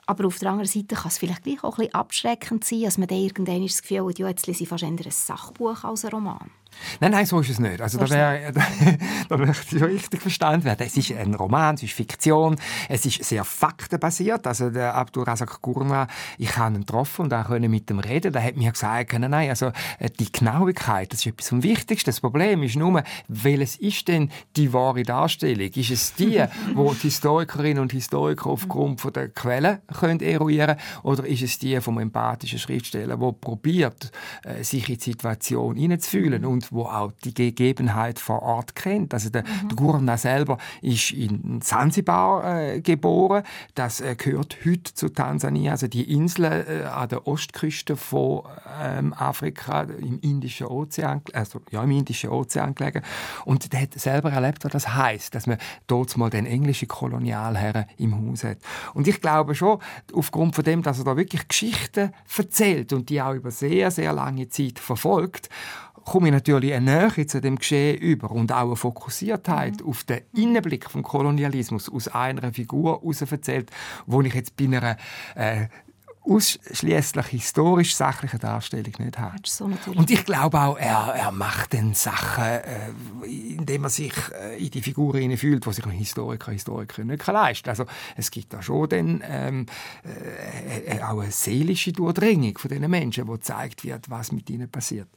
Aber 0.08 0.26
auf 0.26 0.40
der 0.40 0.50
anderen 0.50 0.68
Seite 0.68 0.96
kann 0.96 1.08
es 1.08 1.20
vielleicht 1.20 1.44
auch 1.64 1.78
ein 1.78 1.86
bisschen 1.86 1.94
abschreckend 1.94 2.66
sein, 2.66 2.82
dass 2.82 2.98
man 2.98 3.08
dann 3.08 3.20
irgendwann 3.20 3.62
das 3.62 3.82
Gefühl 3.84 4.08
hat, 4.08 4.20
ja, 4.20 4.28
jetzt 4.28 4.48
lese 4.48 4.64
ich 4.64 4.70
fast 4.70 4.84
eher 4.84 4.90
ein 4.90 5.00
Sachbuch 5.10 5.84
als 5.84 6.04
ein 6.04 6.12
Roman. 6.12 6.50
Nein, 7.00 7.12
nein, 7.12 7.26
so 7.26 7.40
ist 7.40 7.50
es 7.50 7.60
nicht. 7.60 7.82
Also, 7.82 7.98
da, 8.00 8.10
wär, 8.10 8.52
da, 8.52 8.62
da 9.30 9.38
möchte 9.38 9.76
ich 9.76 9.84
richtig 9.84 10.22
verstanden 10.22 10.66
werden. 10.66 10.86
Es 10.86 10.98
ist 10.98 11.12
ein 11.12 11.34
Roman, 11.34 11.76
es 11.76 11.84
ist 11.84 11.94
Fiktion, 11.94 12.58
es 12.90 13.06
ist 13.06 13.24
sehr 13.24 13.44
faktenbasiert. 13.44 14.48
Also, 14.48 14.70
der 14.70 14.96
Abdul 14.96 15.24
Razak 15.24 15.62
Gurna, 15.62 16.08
ich 16.38 16.58
habe 16.58 16.76
ihn 16.76 16.82
getroffen 16.82 17.24
und 17.24 17.34
auch 17.34 17.50
mit 17.50 17.90
ihm 17.90 18.00
reden. 18.00 18.34
Der 18.34 18.44
hat 18.44 18.56
mir 18.56 18.72
gesagt, 18.72 19.14
nein, 19.14 19.32
nein, 19.32 19.50
also, 19.50 19.72
äh, 20.00 20.10
die 20.10 20.32
Genauigkeit, 20.32 21.12
das 21.12 21.20
ist 21.20 21.28
etwas 21.28 21.50
vom 21.50 21.64
Wichtigsten. 21.64 22.10
Das 22.10 22.20
Problem 22.20 22.64
ist 22.64 22.76
nur, 22.76 23.04
welches 23.28 23.76
ist 23.78 24.08
denn 24.08 24.30
die 24.56 24.74
wahre 24.74 25.04
Darstellung? 25.04 25.70
Ist 25.74 25.92
es 25.92 26.14
die, 26.14 26.44
wo 26.74 26.94
die 26.94 27.02
Historikerinnen 27.02 27.82
und 27.82 27.92
Historiker 27.92 28.50
aufgrund 28.50 29.02
von 29.02 29.14
der 29.14 29.30
Quellen 29.30 29.80
können 29.94 30.20
eruieren 30.20 30.78
oder 31.04 31.26
ist 31.26 31.42
es 31.42 31.60
die 31.60 31.80
vom 31.82 32.00
empathischen 32.00 32.60
Schriftsteller, 32.60 33.18
der 33.18 33.32
probiert, 33.34 34.12
äh, 34.44 34.64
sich 34.64 34.90
in 34.90 34.96
die 34.98 35.02
Situation 35.02 35.76
hineinzufühlen? 35.76 36.46
Und 36.46 36.61
und 36.62 36.72
wo 36.72 36.84
auch 36.84 37.12
die 37.24 37.34
Gegebenheit 37.34 38.20
vor 38.20 38.42
Ort 38.42 38.76
kennt. 38.76 39.14
Also 39.14 39.30
der, 39.30 39.44
mhm. 39.44 39.70
der 39.70 39.76
Gurna 39.76 40.18
selber 40.18 40.58
ist 40.82 41.12
in 41.12 41.62
Zanzibar 41.62 42.60
äh, 42.60 42.82
geboren. 42.82 43.44
Das 43.76 44.02
äh, 44.02 44.16
gehört 44.16 44.58
heute 44.66 44.94
zu 44.94 45.10
Tansania, 45.10 45.72
also 45.72 45.88
die 45.88 46.14
Insel 46.14 46.46
äh, 46.46 46.84
an 46.86 47.10
der 47.10 47.28
Ostküste 47.28 47.96
von 47.96 48.44
ähm, 48.82 49.14
Afrika 49.14 49.82
im 49.82 50.20
Indischen 50.20 50.68
Ozean, 50.68 51.22
also 51.34 51.62
ja 51.72 51.84
im 51.84 51.92
Indischen 51.92 52.30
Ozean 52.30 52.76
gelegen. 52.76 53.02
Und 53.46 53.74
der 53.74 53.82
hat 53.82 53.94
selber 53.94 54.32
erlebt, 54.32 54.64
was 54.64 54.72
das 54.72 54.94
heißt, 54.94 55.34
dass 55.34 55.48
man 55.48 55.58
dort 55.88 56.16
mal 56.18 56.30
den 56.30 56.46
englischen 56.46 56.88
Kolonialherren 56.88 57.86
im 57.98 58.30
Haus 58.30 58.44
hat. 58.44 58.58
Und 58.94 59.08
ich 59.08 59.22
glaube 59.22 59.56
schon, 59.56 59.80
aufgrund 60.14 60.56
von 60.56 60.64
dem, 60.64 60.84
dass 60.84 61.00
er 61.00 61.06
da 61.06 61.18
wirklich 61.18 61.48
Geschichten 61.48 62.12
erzählt 62.38 62.94
und 62.94 63.10
die 63.10 63.22
auch 63.22 63.34
über 63.34 63.52
sehr 63.52 63.92
sehr 63.92 64.14
lange 64.14 64.50
Zeit 64.50 64.80
verfolgt, 64.80 65.50
komme 66.06 66.28
ich 66.28 66.34
natürlich 66.34 66.74
eine 66.74 67.10
Nähe 67.10 67.28
zu 67.28 67.42
dem 67.42 67.58
Geschehen 67.58 67.98
über 67.98 68.32
und 68.32 68.52
auch 68.52 68.68
eine 68.68 68.76
Fokussiertheit 68.76 69.82
mhm. 69.82 69.88
auf 69.88 70.04
den 70.04 70.22
Innenblick 70.34 70.90
vom 70.90 71.04
Kolonialismus 71.04 71.90
aus 71.90 72.08
einer 72.08 72.54
Figur 72.54 73.02
heraus 73.02 73.22
erzählt, 73.22 73.72
wo 74.06 74.22
ich 74.22 74.34
jetzt 74.34 74.56
bei 74.56 74.66
einer 74.66 74.98
äh, 75.36 75.68
ausschließlich 76.24 77.26
historisch 77.28 77.96
sachliche 77.96 78.38
Darstellung 78.38 78.94
nicht 79.00 79.18
hat. 79.18 79.48
So 79.48 79.66
und 79.66 80.12
ich 80.12 80.24
glaube 80.24 80.60
auch, 80.60 80.78
er, 80.78 81.14
er 81.16 81.32
macht 81.32 81.74
dann 81.74 81.94
Sachen, 81.96 82.44
äh, 82.44 82.92
indem 83.28 83.86
er 83.86 83.90
sich 83.90 84.14
äh, 84.40 84.64
in 84.64 84.70
die 84.70 84.82
Figur 84.82 85.16
fühlt, 85.36 85.66
wo 85.66 85.72
sich 85.72 85.86
ein 85.86 85.92
Historiker, 85.92 86.52
Historiker 86.52 87.04
nicht 87.04 87.26
leisten 87.26 87.64
kann. 87.64 87.72
Also 87.72 87.86
es 88.16 88.30
gibt 88.30 88.54
da 88.54 88.62
schon 88.62 88.90
dann, 88.90 89.24
ähm, 89.28 89.66
äh, 90.06 90.98
äh, 90.98 91.02
auch 91.02 91.20
eine 91.20 91.32
seelische 91.32 91.92
Durchdringung 91.92 92.58
von 92.58 92.70
diesen 92.70 92.90
Menschen, 92.90 93.28
wo 93.28 93.34
gezeigt 93.34 93.84
wird, 93.84 94.10
was 94.10 94.32
mit 94.32 94.50
ihnen 94.50 94.70
passiert. 94.70 95.08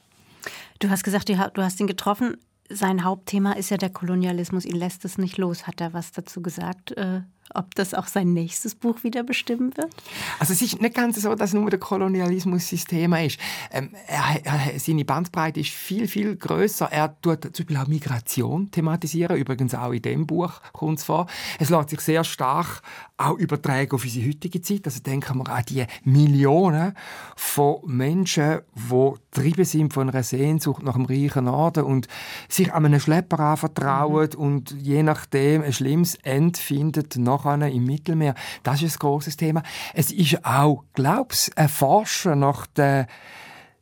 Du 0.79 0.91
hast 0.91 1.05
gesagt, 1.05 1.29
du 1.29 1.63
hast 1.63 1.81
ihn 1.81 1.87
getroffen. 1.87 2.37
Sein 2.69 3.05
Hauptthema 3.05 3.53
ist 3.53 3.71
ja 3.71 3.77
der 3.77 3.91
Kolonialismus. 3.91 4.65
Ihn 4.65 4.77
lässt 4.77 5.05
es 5.05 5.19
nicht 5.19 5.37
los. 5.39 5.67
Hat 5.67 5.81
er 5.81 5.93
was 5.93 6.13
dazu 6.13 6.43
gesagt? 6.43 6.93
Äh, 6.93 7.23
ob 7.53 7.75
das 7.75 7.95
auch 7.95 8.07
sein 8.07 8.33
nächstes 8.33 8.75
Buch 8.75 9.03
wieder 9.05 9.23
bestimmen 9.23 9.77
wird? 9.77 9.95
Also 10.39 10.53
es 10.53 10.63
ist 10.63 10.81
nicht 10.81 10.95
ganz 10.95 11.21
so, 11.21 11.35
dass 11.35 11.53
nur 11.53 11.71
der 11.71 11.79
Kolonialismus 11.79 12.71
das 12.71 12.85
Thema 12.85 13.23
ist. 13.23 13.39
Ähm, 13.71 13.91
er, 14.07 14.45
er, 14.45 14.79
seine 14.79 15.05
Bandbreite 15.05 15.61
ist 15.61 15.71
viel, 15.71 16.09
viel 16.09 16.37
größer. 16.37 16.91
Er 16.91 17.21
tut 17.21 17.45
zum 17.45 17.67
Beispiel 17.67 17.77
auch 17.77 17.87
Migration 17.87 18.71
thematisieren. 18.71 19.37
Übrigens 19.37 19.75
auch 19.75 19.93
in 19.93 20.03
dem 20.03 20.27
Buch 20.27 20.53
kommt 20.73 20.99
es 20.99 21.05
vor. 21.05 21.27
Es 21.59 21.71
lässt 21.71 21.91
sich 21.91 22.01
sehr 22.01 22.25
stark 22.25 22.83
auch 23.17 23.39
übertragen 23.39 23.93
auf 23.93 24.05
unsere 24.05 24.27
heutige 24.27 24.61
Zeit. 24.61 24.83
Also 24.87 25.01
denken 25.01 25.39
wir 25.39 25.49
an 25.49 25.65
die 25.69 25.85
Millionen 26.05 26.95
von 27.37 27.81
Menschen, 27.87 28.61
die 28.75 29.13
getrieben 29.35 29.65
sind 29.65 29.93
von 29.93 30.09
einer 30.09 30.23
Sehnsucht 30.23 30.83
nach 30.83 30.95
dem 30.95 31.07
reichen 31.07 31.45
Norden 31.45 31.85
und 31.85 32.09
sich 32.49 32.73
an 32.73 32.87
einen 32.87 33.01
Schlepper 33.01 33.41
anvertrauen 33.41 34.31
mhm. 34.35 34.41
und 34.41 34.71
je 34.73 35.03
nachdem 35.03 35.63
ein 35.63 35.73
schlimmes 35.73 36.17
Ende 36.23 36.59
findet 36.59 37.17
nachher 37.43 37.71
im 37.71 37.85
Mittelmeer. 37.85 38.35
Das 38.63 38.83
ist 38.83 38.97
ein 38.97 38.99
großes 38.99 39.37
Thema. 39.37 39.63
Es 39.95 40.13
ist 40.13 40.45
auch, 40.45 40.85
glaub's, 40.95 41.51
ein 41.57 41.69
Forschen 41.69 42.41
nach 42.41 42.67
der 42.67 43.07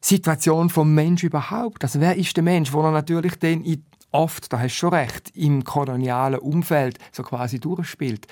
Situation 0.00 0.68
vom 0.68 0.94
Mensch 0.94 1.22
überhaupt. 1.22 1.84
Also 1.84 2.00
wer 2.00 2.16
ist 2.16 2.36
der 2.36 2.42
Mensch, 2.42 2.72
wo 2.72 2.82
er 2.82 2.90
natürlich 2.90 3.38
dann 3.38 3.62
in 3.62 3.84
oft, 4.12 4.52
da 4.52 4.58
hast 4.58 4.74
du 4.74 4.78
schon 4.78 4.94
recht, 4.94 5.32
im 5.34 5.64
kolonialen 5.64 6.38
Umfeld 6.38 6.98
so 7.10 7.22
quasi 7.22 7.58
durchspielt. 7.58 8.26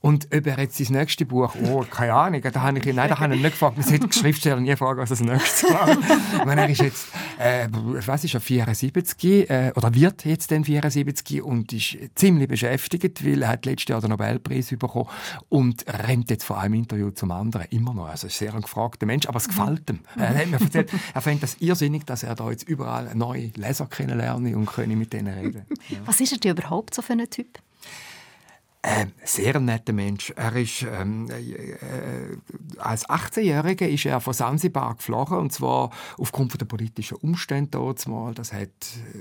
Und 0.00 0.26
ob 0.34 0.46
er 0.46 0.58
jetzt 0.58 0.78
sein 0.78 0.96
nächstes 0.96 1.26
Buch, 1.28 1.54
oh, 1.64 1.84
keine 1.88 2.14
Ahnung, 2.14 2.42
da 2.42 2.60
habe 2.60 2.78
ich, 2.78 2.84
nein, 2.86 3.08
da 3.08 3.18
habe 3.18 3.34
ich 3.34 3.38
ihn 3.38 3.42
nicht 3.42 3.52
gefragt. 3.52 3.76
Man 3.76 3.86
sollte 3.86 4.12
Schriftsteller 4.12 4.60
nie 4.60 4.74
fragen, 4.76 5.00
was 5.00 5.10
das 5.10 5.20
nächste 5.20 5.68
war. 5.68 5.90
ich 5.90 6.58
er 6.58 6.68
ist 6.68 6.80
jetzt, 6.80 7.06
äh, 7.38 7.68
was 7.70 8.24
ist 8.24 8.34
er, 8.34 8.40
74, 8.40 9.50
äh, 9.50 9.72
oder 9.76 9.94
wird 9.94 10.24
jetzt 10.24 10.50
dann 10.50 10.64
74 10.64 11.42
und 11.42 11.72
ist 11.72 11.96
ziemlich 12.14 12.48
beschäftigt, 12.48 13.24
weil 13.24 13.42
er 13.42 13.48
hat 13.48 13.64
letztes 13.64 13.88
Jahr 13.88 14.00
den 14.00 14.10
Nobelpreis 14.10 14.70
bekommen 14.70 15.08
und 15.48 15.84
rennt 15.86 16.30
jetzt 16.30 16.44
vor 16.44 16.58
einem 16.60 16.74
Interview 16.74 17.10
zum 17.10 17.30
anderen 17.30 17.66
immer 17.70 17.94
noch. 17.94 18.08
Also 18.08 18.26
ist 18.26 18.38
sehr 18.38 18.54
ein 18.54 18.62
gefragter 18.62 19.06
Mensch, 19.06 19.26
aber 19.26 19.36
es 19.36 19.48
gefällt 19.48 19.88
ihm. 19.88 20.00
Er 20.16 20.34
hat 20.34 20.46
mir 20.48 20.60
erzählt, 20.60 20.90
er 21.14 21.20
findet 21.20 21.44
das 21.44 21.56
irrsinnig, 21.60 22.04
dass 22.06 22.22
er 22.22 22.34
da 22.34 22.50
jetzt 22.50 22.68
überall 22.68 23.14
neue 23.14 23.50
Leser 23.54 23.86
kennenlernen 23.86 24.54
und 24.54 24.66
können 24.66 24.98
mit 24.98 25.12
denen 25.12 25.21
denen 25.24 25.38
reden. 25.38 25.66
Ja. 25.88 25.98
Was 26.06 26.20
ist 26.20 26.44
er 26.44 26.52
überhaupt 26.52 26.94
so 26.94 27.02
für 27.02 27.12
ein 27.12 27.28
Typ? 27.28 27.58
Ähm, 28.84 29.12
sehr 29.22 29.60
netter 29.60 29.92
Mensch. 29.92 30.32
Er 30.34 30.56
ist 30.56 30.82
ähm, 30.82 31.30
äh, 31.30 32.36
als 32.78 33.08
18-Jähriger 33.08 33.86
ist 33.86 34.06
er 34.06 34.20
von 34.20 34.34
Sansibar 34.34 34.96
geflogen 34.96 35.38
und 35.38 35.52
zwar 35.52 35.90
aufgrund 36.18 36.60
der 36.60 36.66
politischen 36.66 37.16
Umstände 37.18 37.70
dort 37.70 38.04
mal. 38.08 38.34
Das 38.34 38.52
hat, 38.52 38.70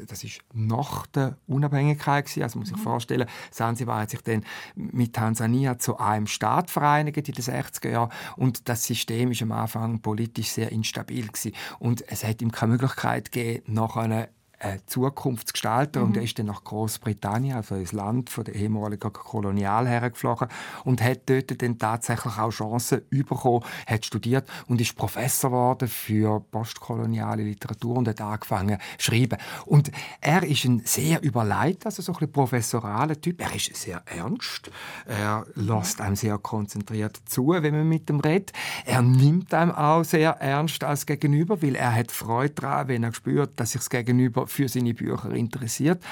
das 0.07 0.23
ist 0.23 0.39
nach 0.51 1.05
der 1.05 1.37
Unabhängigkeit 1.45 2.25
gewesen. 2.25 2.41
Also 2.41 2.57
muss 2.57 2.71
ich 2.71 2.77
mhm. 2.77 2.81
vorstellen, 2.81 3.27
Sansibar 3.51 4.01
hat 4.01 4.09
sich 4.09 4.21
dann 4.21 4.43
mit 4.73 5.13
Tansania 5.13 5.77
zu 5.77 5.99
einem 5.99 6.25
Staat 6.25 6.71
vereinigt 6.71 7.17
in 7.17 7.35
den 7.35 7.43
60er 7.43 7.89
Jahren 7.89 8.11
und 8.37 8.67
das 8.67 8.83
System 8.83 9.31
ist 9.31 9.43
am 9.43 9.51
Anfang 9.51 9.99
politisch 9.99 10.49
sehr 10.49 10.71
instabil 10.71 11.27
gewesen. 11.27 11.51
und 11.77 12.03
es 12.09 12.23
hat 12.23 12.41
ihm 12.41 12.51
keine 12.51 12.71
Möglichkeit 12.71 13.31
gegeben, 13.31 13.61
nach 13.67 13.95
einer 13.95 14.27
eine 14.61 14.85
Zukunft 14.85 15.47
zu 15.47 15.53
gestalten. 15.53 15.99
Mhm. 15.99 16.05
Und 16.05 16.17
er 16.17 16.23
ist 16.23 16.37
dann 16.39 16.45
nach 16.45 16.63
Großbritannien, 16.63 17.55
also 17.55 17.75
ins 17.75 17.91
Land 17.91 18.29
von 18.29 18.43
der 18.43 18.55
ehemaligen 18.55 19.11
Kolonialherren 19.11 20.11
geflogen 20.11 20.47
und 20.83 21.01
hat 21.01 21.29
dort 21.29 21.61
dann 21.61 21.77
tatsächlich 21.77 22.37
auch 22.37 22.51
Chancen 22.51 23.01
bekommen, 23.09 23.63
hat 23.87 24.05
studiert 24.05 24.47
und 24.67 24.79
ist 24.81 24.95
Professor 24.95 25.49
geworden 25.49 25.87
für 25.87 26.39
postkoloniale 26.39 27.43
Literatur 27.43 27.97
und 27.97 28.07
hat 28.07 28.21
angefangen 28.21 28.77
zu 28.97 29.11
schreiben. 29.11 29.37
Und 29.65 29.91
er 30.19 30.43
ist 30.43 30.65
ein 30.65 30.81
sehr 30.85 31.21
überlegt, 31.23 31.85
also 31.85 32.01
so 32.01 32.13
ein 32.19 32.31
professoraler 32.31 33.19
Typ. 33.19 33.41
Er 33.41 33.55
ist 33.55 33.75
sehr 33.75 34.01
ernst. 34.05 34.71
Er 35.05 35.45
lässt 35.55 36.01
einem 36.01 36.15
sehr 36.15 36.37
konzentriert 36.37 37.19
zu, 37.25 37.49
wenn 37.49 37.75
man 37.75 37.87
mit 37.87 38.09
ihm 38.09 38.19
redet. 38.19 38.51
Er 38.85 39.01
nimmt 39.01 39.53
einem 39.53 39.71
auch 39.71 40.03
sehr 40.03 40.31
ernst 40.31 40.83
als 40.83 41.05
Gegenüber, 41.05 41.61
weil 41.61 41.75
er 41.75 41.93
hat 41.93 42.11
Freude 42.11 42.53
daran, 42.53 42.87
wenn 42.87 43.03
er 43.03 43.13
spürt, 43.13 43.59
dass 43.59 43.71
sich 43.71 43.81
das 43.81 43.89
Gegenüber 43.89 44.47
für 44.51 44.67
seine 44.67 44.93
Bücher 44.93 45.31
interessiert. 45.31 46.03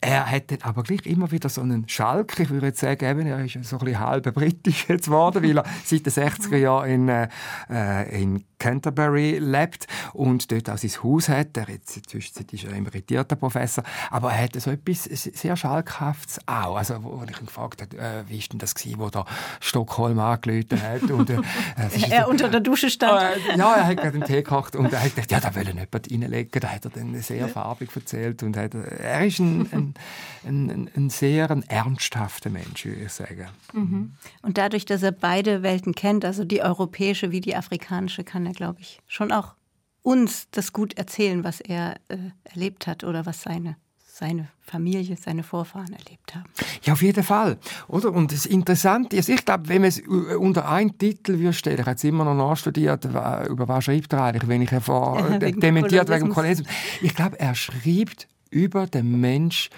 Er 0.00 0.30
hat 0.30 0.50
dann 0.50 0.62
aber 0.62 0.82
gleich 0.82 1.04
immer 1.06 1.30
wieder 1.30 1.48
so 1.48 1.60
einen 1.60 1.88
Schalk. 1.88 2.38
Ich 2.40 2.50
würde 2.50 2.68
jetzt 2.68 2.80
sagen, 2.80 3.04
eben, 3.04 3.26
er 3.26 3.44
ist 3.44 3.64
so 3.64 3.78
ein 3.78 3.84
bisschen 3.84 4.00
halb 4.00 4.34
britisch 4.34 4.86
jetzt 4.88 5.06
geworden, 5.06 5.42
weil 5.42 5.58
er 5.58 5.64
seit 5.84 6.06
den 6.06 6.12
60er 6.12 6.56
Jahren 6.56 6.90
in, 6.90 7.08
äh, 7.08 7.28
äh, 7.68 8.22
in 8.22 8.44
Canterbury 8.60 9.38
lebt 9.38 9.88
und 10.12 10.52
dort 10.52 10.70
auch 10.70 10.78
sein 10.78 10.90
Haus 11.02 11.28
hat. 11.28 11.56
Er 11.56 11.68
jetzt, 11.68 11.96
inzwischen 11.96 12.46
ist 12.52 12.64
er 12.64 12.72
emeritierter 12.72 13.34
Professor, 13.34 13.82
aber 14.10 14.32
er 14.32 14.44
hat 14.44 14.60
so 14.60 14.70
etwas 14.70 15.04
sehr 15.04 15.56
Schalkhaftes 15.56 16.38
auch. 16.46 16.76
Also, 16.76 17.02
wo, 17.02 17.24
ich 17.28 17.40
ihn 17.40 17.46
gefragt 17.46 17.82
habe, 17.82 17.96
äh, 17.98 18.22
wie 18.28 18.38
ist 18.38 18.52
denn 18.52 18.58
das 18.60 18.74
gewesen, 18.74 19.00
wo 19.00 19.10
da 19.10 19.24
Stockholm 19.60 20.18
angelötet 20.20 20.80
hat 20.82 21.02
und 21.10 21.30
äh, 21.30 21.38
er 22.10 22.28
unter 22.28 22.48
der 22.48 22.60
Dusche 22.60 22.90
stand. 22.90 23.38
Äh, 23.48 23.56
ja, 23.56 23.74
er 23.74 23.86
hat 23.86 23.96
gerade 23.96 24.14
einen 24.14 24.24
Tee 24.24 24.42
gekocht 24.42 24.76
und 24.76 24.92
er 24.92 25.02
hat 25.02 25.14
gedacht, 25.14 25.32
ja, 25.32 25.40
da 25.40 25.54
will 25.54 25.66
jemand 25.66 26.10
reinlegen. 26.10 26.60
Da 26.60 26.68
hat 26.68 26.84
er 26.84 26.90
dann 26.90 27.20
sehr 27.20 27.48
farbig 27.48 27.88
erzählt 27.94 28.42
und 28.42 28.56
hat, 28.56 28.74
er 28.74 29.26
ist 29.26 29.38
ein, 29.38 29.68
ein, 29.72 29.94
ein, 30.46 30.90
ein 30.94 31.10
sehr 31.10 31.50
ein 31.50 31.62
ernsthafter 31.68 32.50
Mensch, 32.50 32.84
würde 32.84 33.02
ich 33.02 33.12
sagen. 33.12 33.48
Mhm. 33.72 34.12
Und 34.42 34.58
dadurch, 34.58 34.84
dass 34.84 35.02
er 35.02 35.12
beide 35.12 35.62
Welten 35.62 35.94
kennt, 35.94 36.24
also 36.24 36.44
die 36.44 36.62
europäische 36.62 37.30
wie 37.30 37.40
die 37.40 37.56
afrikanische, 37.56 38.24
kann 38.24 38.46
er, 38.46 38.49
glaube 38.52 38.80
ich, 38.80 39.00
schon 39.06 39.32
auch 39.32 39.54
uns 40.02 40.48
das 40.50 40.72
gut 40.72 40.96
erzählen, 40.96 41.44
was 41.44 41.60
er 41.60 41.96
äh, 42.08 42.16
erlebt 42.44 42.86
hat 42.86 43.04
oder 43.04 43.26
was 43.26 43.42
seine 43.42 43.76
seine 44.20 44.48
Familie, 44.60 45.16
seine 45.16 45.42
Vorfahren 45.42 45.94
erlebt 45.94 46.34
haben. 46.34 46.44
Ja, 46.84 46.92
auf 46.92 47.00
jeden 47.00 47.24
Fall. 47.24 47.56
Oder? 47.88 48.12
Und 48.12 48.32
das 48.32 48.44
Interessante 48.44 49.16
ist, 49.16 49.30
ich 49.30 49.44
glaube, 49.46 49.68
wenn 49.68 49.80
man 49.80 49.88
es 49.88 50.00
unter 50.00 50.68
einen 50.68 50.98
Titel 50.98 51.38
würde 51.38 51.54
stellen, 51.54 51.80
ich 51.80 51.86
habe 51.86 51.96
es 51.96 52.04
immer 52.04 52.24
noch 52.24 52.34
nachstudiert, 52.34 53.06
über 53.06 53.64
was 53.66 53.84
schreibt 53.84 54.12
er 54.12 54.24
eigentlich, 54.24 54.46
wenn 54.46 54.60
ich 54.60 54.70
hervor 54.70 55.22
dementiert 55.40 56.10
wegen 56.10 56.26
dem 56.26 56.34
Kollegium. 56.34 56.66
Ich 57.00 57.14
glaube, 57.14 57.40
er 57.40 57.54
schreibt 57.54 58.28
über 58.50 58.86
den 58.86 59.20
Mensch 59.20 59.70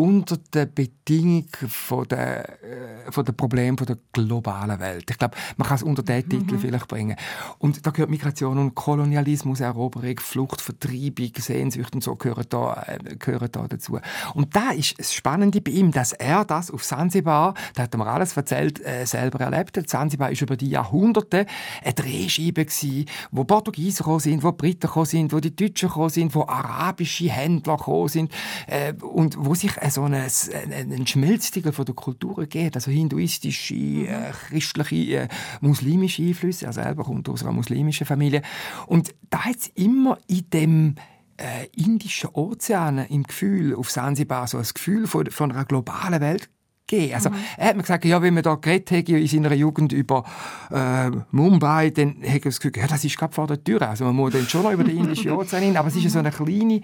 unter 0.00 0.38
den 0.38 0.72
Bedingungen 0.72 1.46
von 1.68 2.08
der, 2.08 2.62
äh, 2.62 3.12
von 3.12 3.24
der 3.24 3.32
Problem 3.32 3.76
von 3.76 3.86
der 3.86 3.98
globalen 4.12 4.80
Welt. 4.80 5.10
Ich 5.10 5.18
glaube, 5.18 5.36
man 5.58 5.68
kann 5.68 5.76
es 5.76 5.82
unter 5.82 6.02
diesen 6.02 6.24
mhm. 6.24 6.28
Titel 6.30 6.58
vielleicht 6.58 6.88
bringen. 6.88 7.16
Und 7.58 7.86
da 7.86 7.90
gehört 7.90 8.08
Migration 8.10 8.58
und 8.58 8.74
Kolonialismus, 8.74 9.60
Eroberung, 9.60 10.18
Flucht, 10.18 10.62
Vertreibung, 10.62 11.32
Sehnsucht 11.36 11.94
und 11.94 12.02
so 12.02 12.16
gehören 12.16 12.46
da, 12.48 12.82
äh, 12.86 13.16
gehören 13.16 13.50
da 13.52 13.66
dazu. 13.68 13.98
Und 14.34 14.56
da 14.56 14.70
ist 14.70 14.98
das 14.98 15.12
Spannende 15.12 15.60
bei 15.60 15.72
ihm, 15.72 15.92
dass 15.92 16.12
er 16.12 16.46
das 16.46 16.70
auf 16.70 16.82
Sansibar, 16.82 17.54
da 17.74 17.82
hat 17.82 17.94
er 17.94 17.98
mir 17.98 18.06
alles 18.06 18.34
erzählt, 18.36 18.84
äh, 18.84 19.04
selber 19.04 19.40
erlebt 19.40 19.76
hat. 19.76 19.88
Sansibar 19.88 20.30
ist 20.30 20.40
über 20.40 20.56
die 20.56 20.70
Jahrhunderte 20.70 21.44
eine 21.84 21.92
Drehscheibe 21.92 22.64
gewesen, 22.64 23.04
wo 23.30 23.44
Portugiesen 23.44 23.98
gekommen 23.98 24.20
sind, 24.20 24.42
wo 24.42 24.52
Briten 24.52 24.86
gekommen 24.86 25.06
sind, 25.06 25.32
wo 25.32 25.40
die 25.40 25.54
Deutschen 25.54 25.88
gekommen 25.88 26.10
sind, 26.10 26.34
wo 26.34 26.44
arabische 26.46 27.28
Händler 27.28 27.76
gekommen 27.76 28.08
sind 28.08 28.32
äh, 28.66 28.94
und 28.94 29.36
wo 29.38 29.54
sich 29.54 29.76
so 29.90 30.02
ein, 30.02 30.14
ein 30.14 31.06
Schmelztiegel 31.06 31.72
von 31.72 31.84
der 31.84 31.94
Kulturen 31.94 32.48
geht, 32.48 32.74
also 32.74 32.90
hinduistische, 32.90 33.74
mhm. 33.74 34.06
äh, 34.06 34.30
christliche, 34.48 35.16
äh, 35.16 35.28
muslimische 35.60 36.22
Einflüsse. 36.22 36.66
Er 36.66 36.72
selber 36.72 37.04
kommt 37.04 37.28
aus 37.28 37.42
einer 37.42 37.52
muslimischen 37.52 38.06
Familie. 38.06 38.42
Und 38.86 39.14
da 39.30 39.44
hat 39.44 39.56
es 39.56 39.68
immer 39.68 40.18
in 40.26 40.50
dem 40.50 40.94
äh, 41.36 41.66
Indischen 41.74 42.30
Ozean 42.32 42.98
im 42.98 43.22
Gefühl 43.22 43.74
auf 43.74 43.90
Sansibar 43.90 44.46
so 44.46 44.58
ein 44.58 44.66
Gefühl 44.72 45.06
von, 45.06 45.30
von 45.30 45.52
einer 45.52 45.64
globalen 45.64 46.20
Welt 46.20 46.48
gegeben. 46.90 47.14
Also, 47.14 47.30
mhm. 47.30 47.36
Er 47.56 47.68
hat 47.68 47.76
mir 47.76 47.82
gesagt, 47.82 48.04
ja, 48.04 48.20
wenn 48.22 48.34
man 48.34 48.42
da 48.42 48.56
geredet 48.56 48.90
hätte 48.90 49.16
in 49.16 49.26
seiner 49.26 49.54
Jugend 49.54 49.92
über 49.92 50.24
äh, 50.70 51.10
Mumbai, 51.30 51.90
dann 51.90 52.16
hätte 52.20 52.48
er 52.48 52.50
das 52.50 52.60
Gefühl, 52.60 52.80
ja, 52.80 52.86
das 52.86 53.04
ist 53.04 53.16
gerade 53.16 53.32
vor 53.32 53.46
der 53.46 53.62
Tür. 53.62 53.82
Also 53.82 54.04
man 54.04 54.16
muss 54.16 54.32
dann 54.32 54.48
schon 54.48 54.62
noch 54.62 54.72
über 54.72 54.84
den 54.84 54.96
Indischen 54.96 55.30
Ozean 55.32 55.62
hin, 55.62 55.76
aber 55.76 55.88
es 55.88 55.96
ist 55.96 56.04
ja 56.04 56.10
so 56.10 56.18
eine 56.18 56.30
kleine 56.30 56.80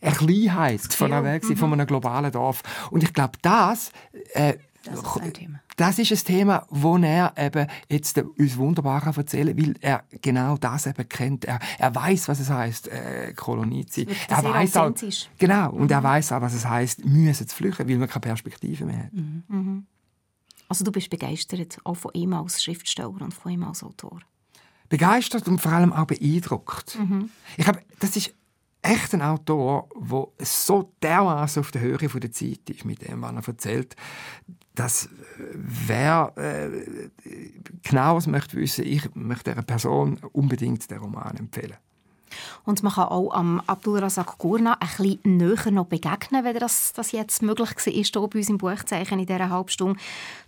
eine 0.00 0.14
Kleinheit 0.14 0.80
von 0.80 1.12
einer 1.12 1.24
Welt, 1.24 1.44
mhm. 1.44 1.56
von 1.56 1.72
einem 1.72 1.86
globalen 1.86 2.32
Dorf. 2.32 2.62
Und 2.90 3.02
ich 3.02 3.12
glaube, 3.12 3.32
das 3.42 3.92
äh, 4.34 4.54
das 4.84 4.98
ist 4.98 5.20
ein 5.20 5.32
Thema. 5.32 5.60
Das 5.80 5.98
ist 5.98 6.12
ein 6.12 6.24
Thema, 6.26 6.66
wo 6.68 6.98
er 6.98 7.32
eben 7.38 7.66
jetzt 7.88 8.18
uns 8.18 8.58
wunderbar 8.58 9.02
erzählen 9.16 9.56
kann, 9.56 9.66
weil 9.66 9.74
er 9.80 10.04
genau 10.20 10.58
das 10.58 10.84
eben 10.84 11.08
kennt. 11.08 11.46
Er, 11.46 11.58
er 11.78 11.94
weiß, 11.94 12.28
was 12.28 12.38
es 12.38 12.50
heißt, 12.50 12.88
äh, 12.88 13.32
Kolonie 13.32 13.86
zu 13.86 14.04
sein. 14.04 14.14
Er 14.28 14.44
weiß 14.44 14.76
auch, 14.76 14.92
genau, 15.38 15.70
und 15.70 15.84
mhm. 15.84 15.90
er 15.90 16.02
weiß 16.02 16.32
auch, 16.32 16.42
was 16.42 16.52
es 16.52 16.66
heißt, 16.66 17.06
müssen 17.06 17.48
zu 17.48 17.56
flüchten, 17.56 17.88
weil 17.88 17.96
man 17.96 18.10
keine 18.10 18.20
Perspektive 18.20 18.84
mehr 18.84 19.04
hat. 19.04 19.12
Mhm. 19.14 19.42
Mhm. 19.48 19.86
Also 20.68 20.84
du 20.84 20.92
bist 20.92 21.08
begeistert 21.08 21.78
auch 21.84 21.94
von 21.94 22.10
ihm 22.12 22.34
als 22.34 22.62
Schriftsteller 22.62 23.08
und 23.08 23.32
von 23.32 23.50
ihm 23.50 23.64
als 23.64 23.82
Autor. 23.82 24.20
Begeistert 24.90 25.48
und 25.48 25.62
vor 25.62 25.72
allem 25.72 25.94
auch 25.94 26.04
beeindruckt. 26.04 26.98
Mhm. 26.98 27.30
Ich 27.56 27.64
glaube, 27.64 27.80
das 28.00 28.16
ist 28.16 28.34
echt 28.82 29.14
ein 29.14 29.22
Autor, 29.22 29.88
der 29.94 30.44
so 30.44 30.92
dermaßen 31.02 31.60
auf 31.60 31.70
der 31.70 31.82
Höhe 31.82 31.98
der 31.98 32.32
Zeit 32.32 32.70
ist 32.70 32.84
mit 32.84 33.06
dem, 33.06 33.22
was 33.22 33.32
er 33.32 33.48
erzählt, 33.48 33.96
dass 34.74 35.06
äh, 35.06 35.08
wer 35.54 36.32
äh, 36.36 36.70
genaues 37.82 38.26
möchte 38.26 38.56
wissen, 38.56 38.84
ich 38.86 39.14
möchte 39.14 39.50
dieser 39.50 39.62
Person 39.62 40.18
unbedingt 40.32 40.90
den 40.90 40.98
Roman 40.98 41.36
empfehlen. 41.36 41.76
Und 42.64 42.82
man 42.82 42.92
kann 42.92 43.08
auch 43.08 43.32
am 43.32 43.60
Abdul 43.66 43.98
Razak 43.98 44.38
Gurna 44.38 44.76
ein 44.80 44.88
bisschen 44.88 45.36
näher 45.36 45.70
noch 45.70 45.86
begegnen, 45.86 46.44
wenn 46.44 46.58
das, 46.58 46.92
das 46.92 47.12
jetzt 47.12 47.42
möglich 47.42 47.70
war, 47.70 47.92
hier 47.92 48.28
bei 48.28 48.38
uns 48.38 48.48
im 48.48 48.58
Buchzeichen 48.58 49.18
in 49.18 49.26
dieser 49.26 49.50
Halbstunde. 49.50 50.00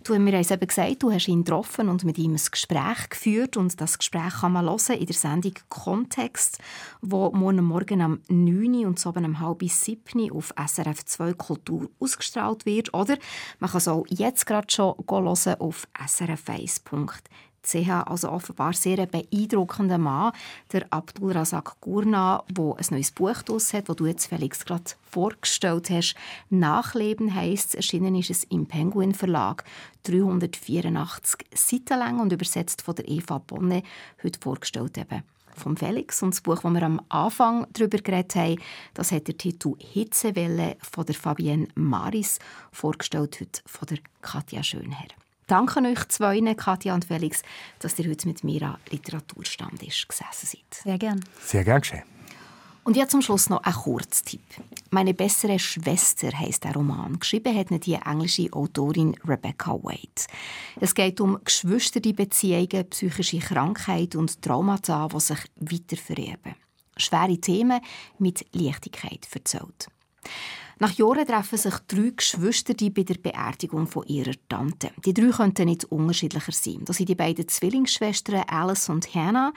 Du, 0.03 0.13
wir 0.13 0.19
haben 0.19 0.51
eben 0.51 0.67
gesagt, 0.67 1.03
du 1.03 1.11
hast 1.11 1.27
ihn 1.27 1.43
getroffen 1.43 1.89
und 1.89 2.03
mit 2.03 2.17
ihm 2.17 2.33
ein 2.33 2.41
Gespräch 2.51 3.09
geführt 3.09 3.57
und 3.57 3.79
das 3.79 3.97
Gespräch 3.97 4.41
kann 4.41 4.53
man 4.53 4.65
hören 4.65 4.97
in 4.99 5.05
der 5.05 5.15
Sendung 5.15 5.53
«Kontext», 5.69 6.59
wo 7.01 7.31
morgen 7.31 7.63
Morgen 7.63 8.01
am 8.01 8.21
9. 8.27 8.85
und 8.85 8.99
so 8.99 9.09
um 9.09 9.39
halb 9.39 9.63
7 9.63 10.31
auf 10.31 10.53
SRF 10.57 11.05
2 11.05 11.33
Kultur 11.33 11.89
ausgestrahlt 11.99 12.65
wird. 12.65 12.93
Oder 12.93 13.17
man 13.59 13.69
kann 13.69 13.77
es 13.77 13.87
auch 13.87 14.05
jetzt 14.09 14.45
gerade 14.45 14.67
schon 14.69 14.95
hören 15.09 15.55
auf 15.59 15.87
srf1.de 15.97 17.23
CH, 17.63 18.03
also 18.05 18.29
offenbar 18.29 18.73
sehr 18.73 18.99
ein 18.99 19.09
beeindruckender 19.09 19.97
Mann, 19.97 20.33
der 20.71 20.85
Abdul 20.91 21.31
Razak 21.31 21.79
Gurna, 21.81 22.43
der 22.49 22.75
ein 22.77 22.85
neues 22.91 23.11
Buch 23.11 23.41
draus 23.41 23.73
hat, 23.73 23.89
das 23.89 23.95
du 23.95 24.05
jetzt 24.05 24.27
Felix 24.27 24.65
gerade 24.65 24.83
vorgestellt 25.09 25.89
hast. 25.89 26.15
Nachleben 26.49 27.33
heisst 27.33 27.69
es, 27.69 27.75
erschienen 27.75 28.15
ist 28.15 28.29
es 28.29 28.43
im 28.45 28.65
Penguin 28.65 29.13
Verlag, 29.13 29.63
384 30.03 31.45
Seiten 31.53 31.99
lang 31.99 32.19
und 32.19 32.33
übersetzt 32.33 32.81
von 32.81 32.95
der 32.95 33.07
Eva 33.07 33.37
Bonne, 33.37 33.83
heute 34.23 34.39
vorgestellt 34.39 34.97
eben 34.97 35.23
vom 35.55 35.77
Felix. 35.77 36.21
Und 36.21 36.33
das 36.33 36.41
Buch, 36.41 36.61
das 36.61 36.73
wir 36.73 36.83
am 36.83 37.01
Anfang 37.09 37.67
darüber 37.73 37.99
geredet 37.99 38.35
haben, 38.35 38.59
das 38.93 39.11
hat 39.11 39.27
der 39.27 39.37
Titel 39.37 39.75
«Hitzewelle» 39.77 40.77
von 40.81 41.05
der 41.05 41.15
Fabienne 41.15 41.67
Maris, 41.75 42.39
vorgestellt 42.71 43.39
heute 43.39 43.61
von 43.65 43.87
der 43.87 43.99
Katja 44.21 44.63
Schönherr. 44.63 45.22
Danke 45.47 45.81
euch 45.81 46.07
zwei, 46.07 46.39
Katja 46.55 46.93
und 46.93 47.05
Felix, 47.05 47.41
dass 47.79 47.97
ihr 47.99 48.09
heute 48.09 48.27
mit 48.27 48.43
mir 48.43 48.61
am 48.63 48.77
Literaturstand 48.89 49.79
gesessen 49.79 50.47
seid. 50.47 50.73
Sehr 50.83 50.97
gerne. 50.97 51.21
Sehr 51.43 51.63
gerne 51.63 51.81
geschehen. 51.81 52.03
Und 52.85 52.97
jetzt 52.97 53.11
zum 53.11 53.21
Schluss 53.21 53.49
noch 53.49 53.63
ein 53.63 53.73
Kurztipp. 53.73 54.41
Meine 54.89 55.13
bessere 55.13 55.57
Schwester 55.57 56.37
heißt 56.37 56.65
der 56.65 56.73
Roman. 56.73 57.17
Geschrieben 57.17 57.57
hat 57.57 57.85
die 57.85 57.93
englische 57.93 58.51
Autorin 58.51 59.15
Rebecca 59.25 59.71
Wade. 59.81 60.27
Es 60.81 60.93
geht 60.93 61.21
um 61.21 61.39
geschwisterte 61.45 62.13
Beziehungen, 62.13 62.89
psychische 62.89 63.39
Krankheit 63.39 64.15
und 64.15 64.41
Traumata, 64.41 65.07
die 65.07 65.19
sich 65.21 65.39
weiter 65.55 65.95
vererben. 65.95 66.55
Schwere 66.97 67.37
Themen 67.37 67.79
mit 68.19 68.45
Leichtigkeit 68.51 69.27
erzählt. 69.33 69.87
Nach 70.79 70.91
Jahren 70.91 71.25
treffen 71.25 71.57
sich 71.57 71.75
drei 71.87 72.11
Geschwister 72.15 72.73
bei 72.73 73.03
der 73.03 73.15
Beerdigung 73.15 73.87
von 73.87 74.05
ihrer 74.07 74.33
Tante. 74.49 74.91
Die 75.05 75.13
drei 75.13 75.29
könnten 75.29 75.65
nicht 75.65 75.85
unterschiedlicher 75.85 76.51
sein. 76.51 76.81
Das 76.85 76.97
sind 76.97 77.09
die 77.09 77.15
beiden 77.15 77.47
Zwillingsschwestern 77.47 78.43
Alice 78.47 78.89
und 78.89 79.13
Hannah. 79.13 79.53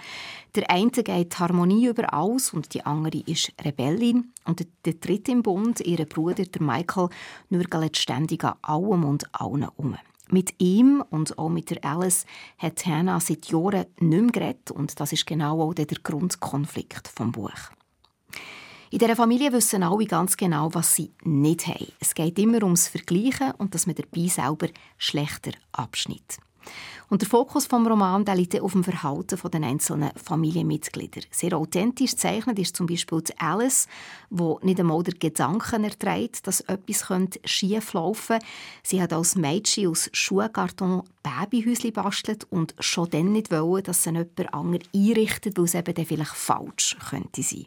Der 0.54 0.70
eine 0.70 0.90
geht 0.90 1.38
Harmonie 1.38 1.86
über 1.86 2.12
alles 2.12 2.52
und 2.52 2.74
die 2.74 2.84
andere 2.84 3.22
ist 3.26 3.52
Rebellin. 3.64 4.32
Und 4.44 4.66
der 4.84 4.94
dritte 4.94 5.32
im 5.32 5.42
Bund, 5.42 5.80
ihr 5.80 6.04
Bruder 6.04 6.44
der 6.44 6.62
Michael, 6.62 7.08
nörgelt 7.48 7.96
ständig 7.96 8.44
an 8.44 8.54
allem 8.62 9.04
und 9.04 9.34
allen 9.34 9.68
um. 9.76 9.96
Mit 10.28 10.60
ihm 10.60 11.04
und 11.10 11.38
auch 11.38 11.48
mit 11.48 11.70
der 11.70 11.84
Alice 11.84 12.26
hat 12.58 12.84
Hannah 12.84 13.20
seit 13.20 13.46
Jahren 13.46 13.86
nicht 14.00 14.22
mehr 14.22 14.32
geredet 14.32 14.70
und 14.72 14.98
das 14.98 15.12
ist 15.12 15.26
genau 15.26 15.62
auch 15.62 15.74
der 15.74 15.86
Grundkonflikt 15.86 17.08
vom 17.08 17.30
Buch. 17.32 17.70
In 18.90 18.98
dieser 18.98 19.16
Familie 19.16 19.52
wissen 19.52 19.82
alle 19.82 20.06
ganz 20.06 20.36
genau, 20.36 20.72
was 20.72 20.94
sie 20.94 21.10
nicht 21.24 21.66
haben. 21.66 21.88
Es 21.98 22.14
geht 22.14 22.38
immer 22.38 22.62
ums 22.62 22.86
Vergleichen 22.86 23.50
und 23.58 23.74
dass 23.74 23.86
man 23.86 23.96
dabei 23.96 24.28
selber 24.28 24.68
schlechter 24.96 25.50
abschnitt. 25.72 26.38
Und 27.08 27.22
der 27.22 27.28
Fokus 27.28 27.66
vom 27.66 27.86
Roman 27.86 28.24
der 28.24 28.36
liegt 28.36 28.60
auf 28.60 28.72
dem 28.72 28.84
Verhalten 28.84 29.38
der 29.50 29.62
einzelnen 29.62 30.10
Familienmitglieder. 30.16 31.22
Sehr 31.30 31.56
authentisch 31.56 32.16
zeichnet 32.16 32.58
ist 32.58 32.76
zum 32.76 32.86
Beispiel 32.86 33.22
die 33.22 33.38
Alice, 33.38 33.88
wo 34.30 34.58
nicht 34.62 34.78
einmal 34.78 35.02
der 35.02 35.14
Gedanken 35.14 35.84
erträgt, 35.84 36.46
dass 36.46 36.60
etwas 36.62 37.06
schief 37.44 37.92
laufen 37.92 38.38
könnte. 38.38 38.46
Sie 38.82 39.00
hat 39.02 39.12
als 39.12 39.36
Mädchen 39.36 39.88
aus 39.88 40.10
Schuhkarton 40.12 41.02
Babyhäuschen 41.22 41.92
bastelt 41.92 42.44
und 42.50 42.74
schon 42.80 43.10
dann 43.10 43.32
nicht 43.32 43.50
wollen, 43.50 43.84
dass 43.84 44.02
sie 44.04 44.10
jemand 44.10 44.54
anderes 44.54 44.88
einrichtet, 44.94 45.58
weil 45.58 45.64
es 45.64 45.74
eben 45.74 45.94
dann 45.94 46.06
vielleicht 46.06 46.34
falsch 46.34 46.96
könnte 47.08 47.42
sein. 47.42 47.66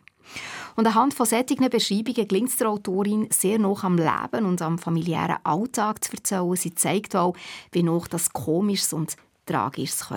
Und 0.76 0.88
anhand 0.88 1.14
von 1.14 1.26
solchen 1.26 1.70
Beschreibungen 1.70 2.28
gelingt 2.28 2.50
es 2.50 2.58
der 2.58 2.70
Autorin, 2.70 3.28
sehr 3.32 3.60
noch 3.60 3.84
am 3.84 3.98
Leben 3.98 4.46
und 4.46 4.62
am 4.62 4.78
familiären 4.78 5.38
Alltag 5.44 6.04
zu 6.04 6.14
erzählen. 6.14 6.56
Sie 6.56 6.74
zeigt 6.74 7.16
auch, 7.16 7.36
wie 7.72 7.84
noch 7.84 8.08
das 8.08 8.32
Komisches 8.32 8.94
und 8.94 9.18
Tragisches 9.46 10.08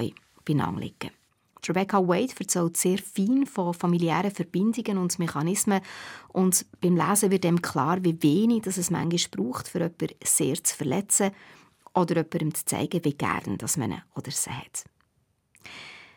beieinander 0.45 0.81
liegen 0.81 0.99
kann. 0.99 1.11
Rebecca 1.69 2.07
Wade 2.07 2.35
erzählt 2.39 2.77
sehr 2.77 2.99
fein 2.99 3.47
von 3.47 3.73
familiären 3.73 4.33
Verbindungen 4.33 4.99
und 4.99 5.19
Mechanismen 5.19 5.81
und 6.29 6.67
beim 6.81 6.97
Lesen 6.97 7.31
wird 7.31 7.45
dem 7.45 7.63
klar, 7.63 8.03
wie 8.03 8.21
wenig 8.23 8.63
das 8.63 8.79
es 8.79 8.91
manchmal 8.91 9.31
braucht, 9.31 9.69
für 9.69 9.79
jemanden 9.79 10.09
sehr 10.25 10.63
zu 10.63 10.77
verletzen 10.77 11.31
oder 11.95 12.17
jemandem 12.17 12.55
zu 12.55 12.65
zeigen, 12.65 13.05
wie 13.05 13.15
gern 13.15 13.59
das 13.59 13.77
man 13.77 14.03
oder 14.17 14.31
sie 14.31 14.51
hat. 14.51 14.85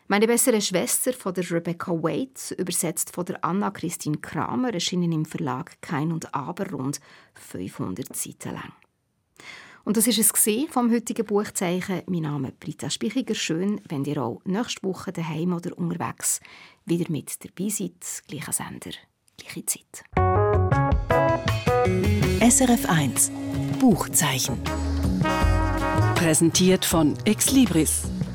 Meine 0.08 0.28
bessere 0.28 0.60
Schwester 0.60 1.12
von 1.12 1.34
der 1.34 1.50
Rebecca 1.50 1.90
Wade, 1.90 2.54
übersetzt 2.56 3.12
von 3.12 3.24
der 3.24 3.44
Anna-Christine 3.44 4.18
Kramer, 4.18 4.72
erschienen 4.72 5.10
im 5.10 5.24
Verlag 5.24 5.80
Kein 5.80 6.12
und 6.12 6.32
Aber 6.32 6.70
rund 6.70 7.00
500 7.34 8.14
Seiten 8.14 8.52
lang. 8.52 8.72
Und 9.84 9.96
das 9.96 10.06
ist 10.06 10.18
es 10.18 10.70
vom 10.70 10.92
heutigen 10.92 11.26
Buchzeichen. 11.26 12.02
Mein 12.06 12.22
Name 12.22 12.48
ist 12.48 12.60
Britta 12.60 12.88
Spichiger. 12.88 13.34
Schön, 13.34 13.80
wenn 13.88 14.04
ihr 14.04 14.22
auch 14.22 14.40
nächste 14.44 14.84
Woche 14.84 15.12
daheim 15.12 15.52
oder 15.52 15.76
unterwegs 15.76 16.40
wieder 16.84 17.10
mit 17.10 17.44
dabei 17.44 17.68
seid. 17.68 18.22
Gleicher 18.28 18.52
Sender, 18.52 18.92
gleiche 19.36 19.66
Zeit. 19.66 20.04
SRF 22.48 22.88
1 22.88 23.32
Buchzeichen. 23.80 24.60
Präsentiert 26.14 26.84
von 26.84 27.14
Exlibris 27.24 28.04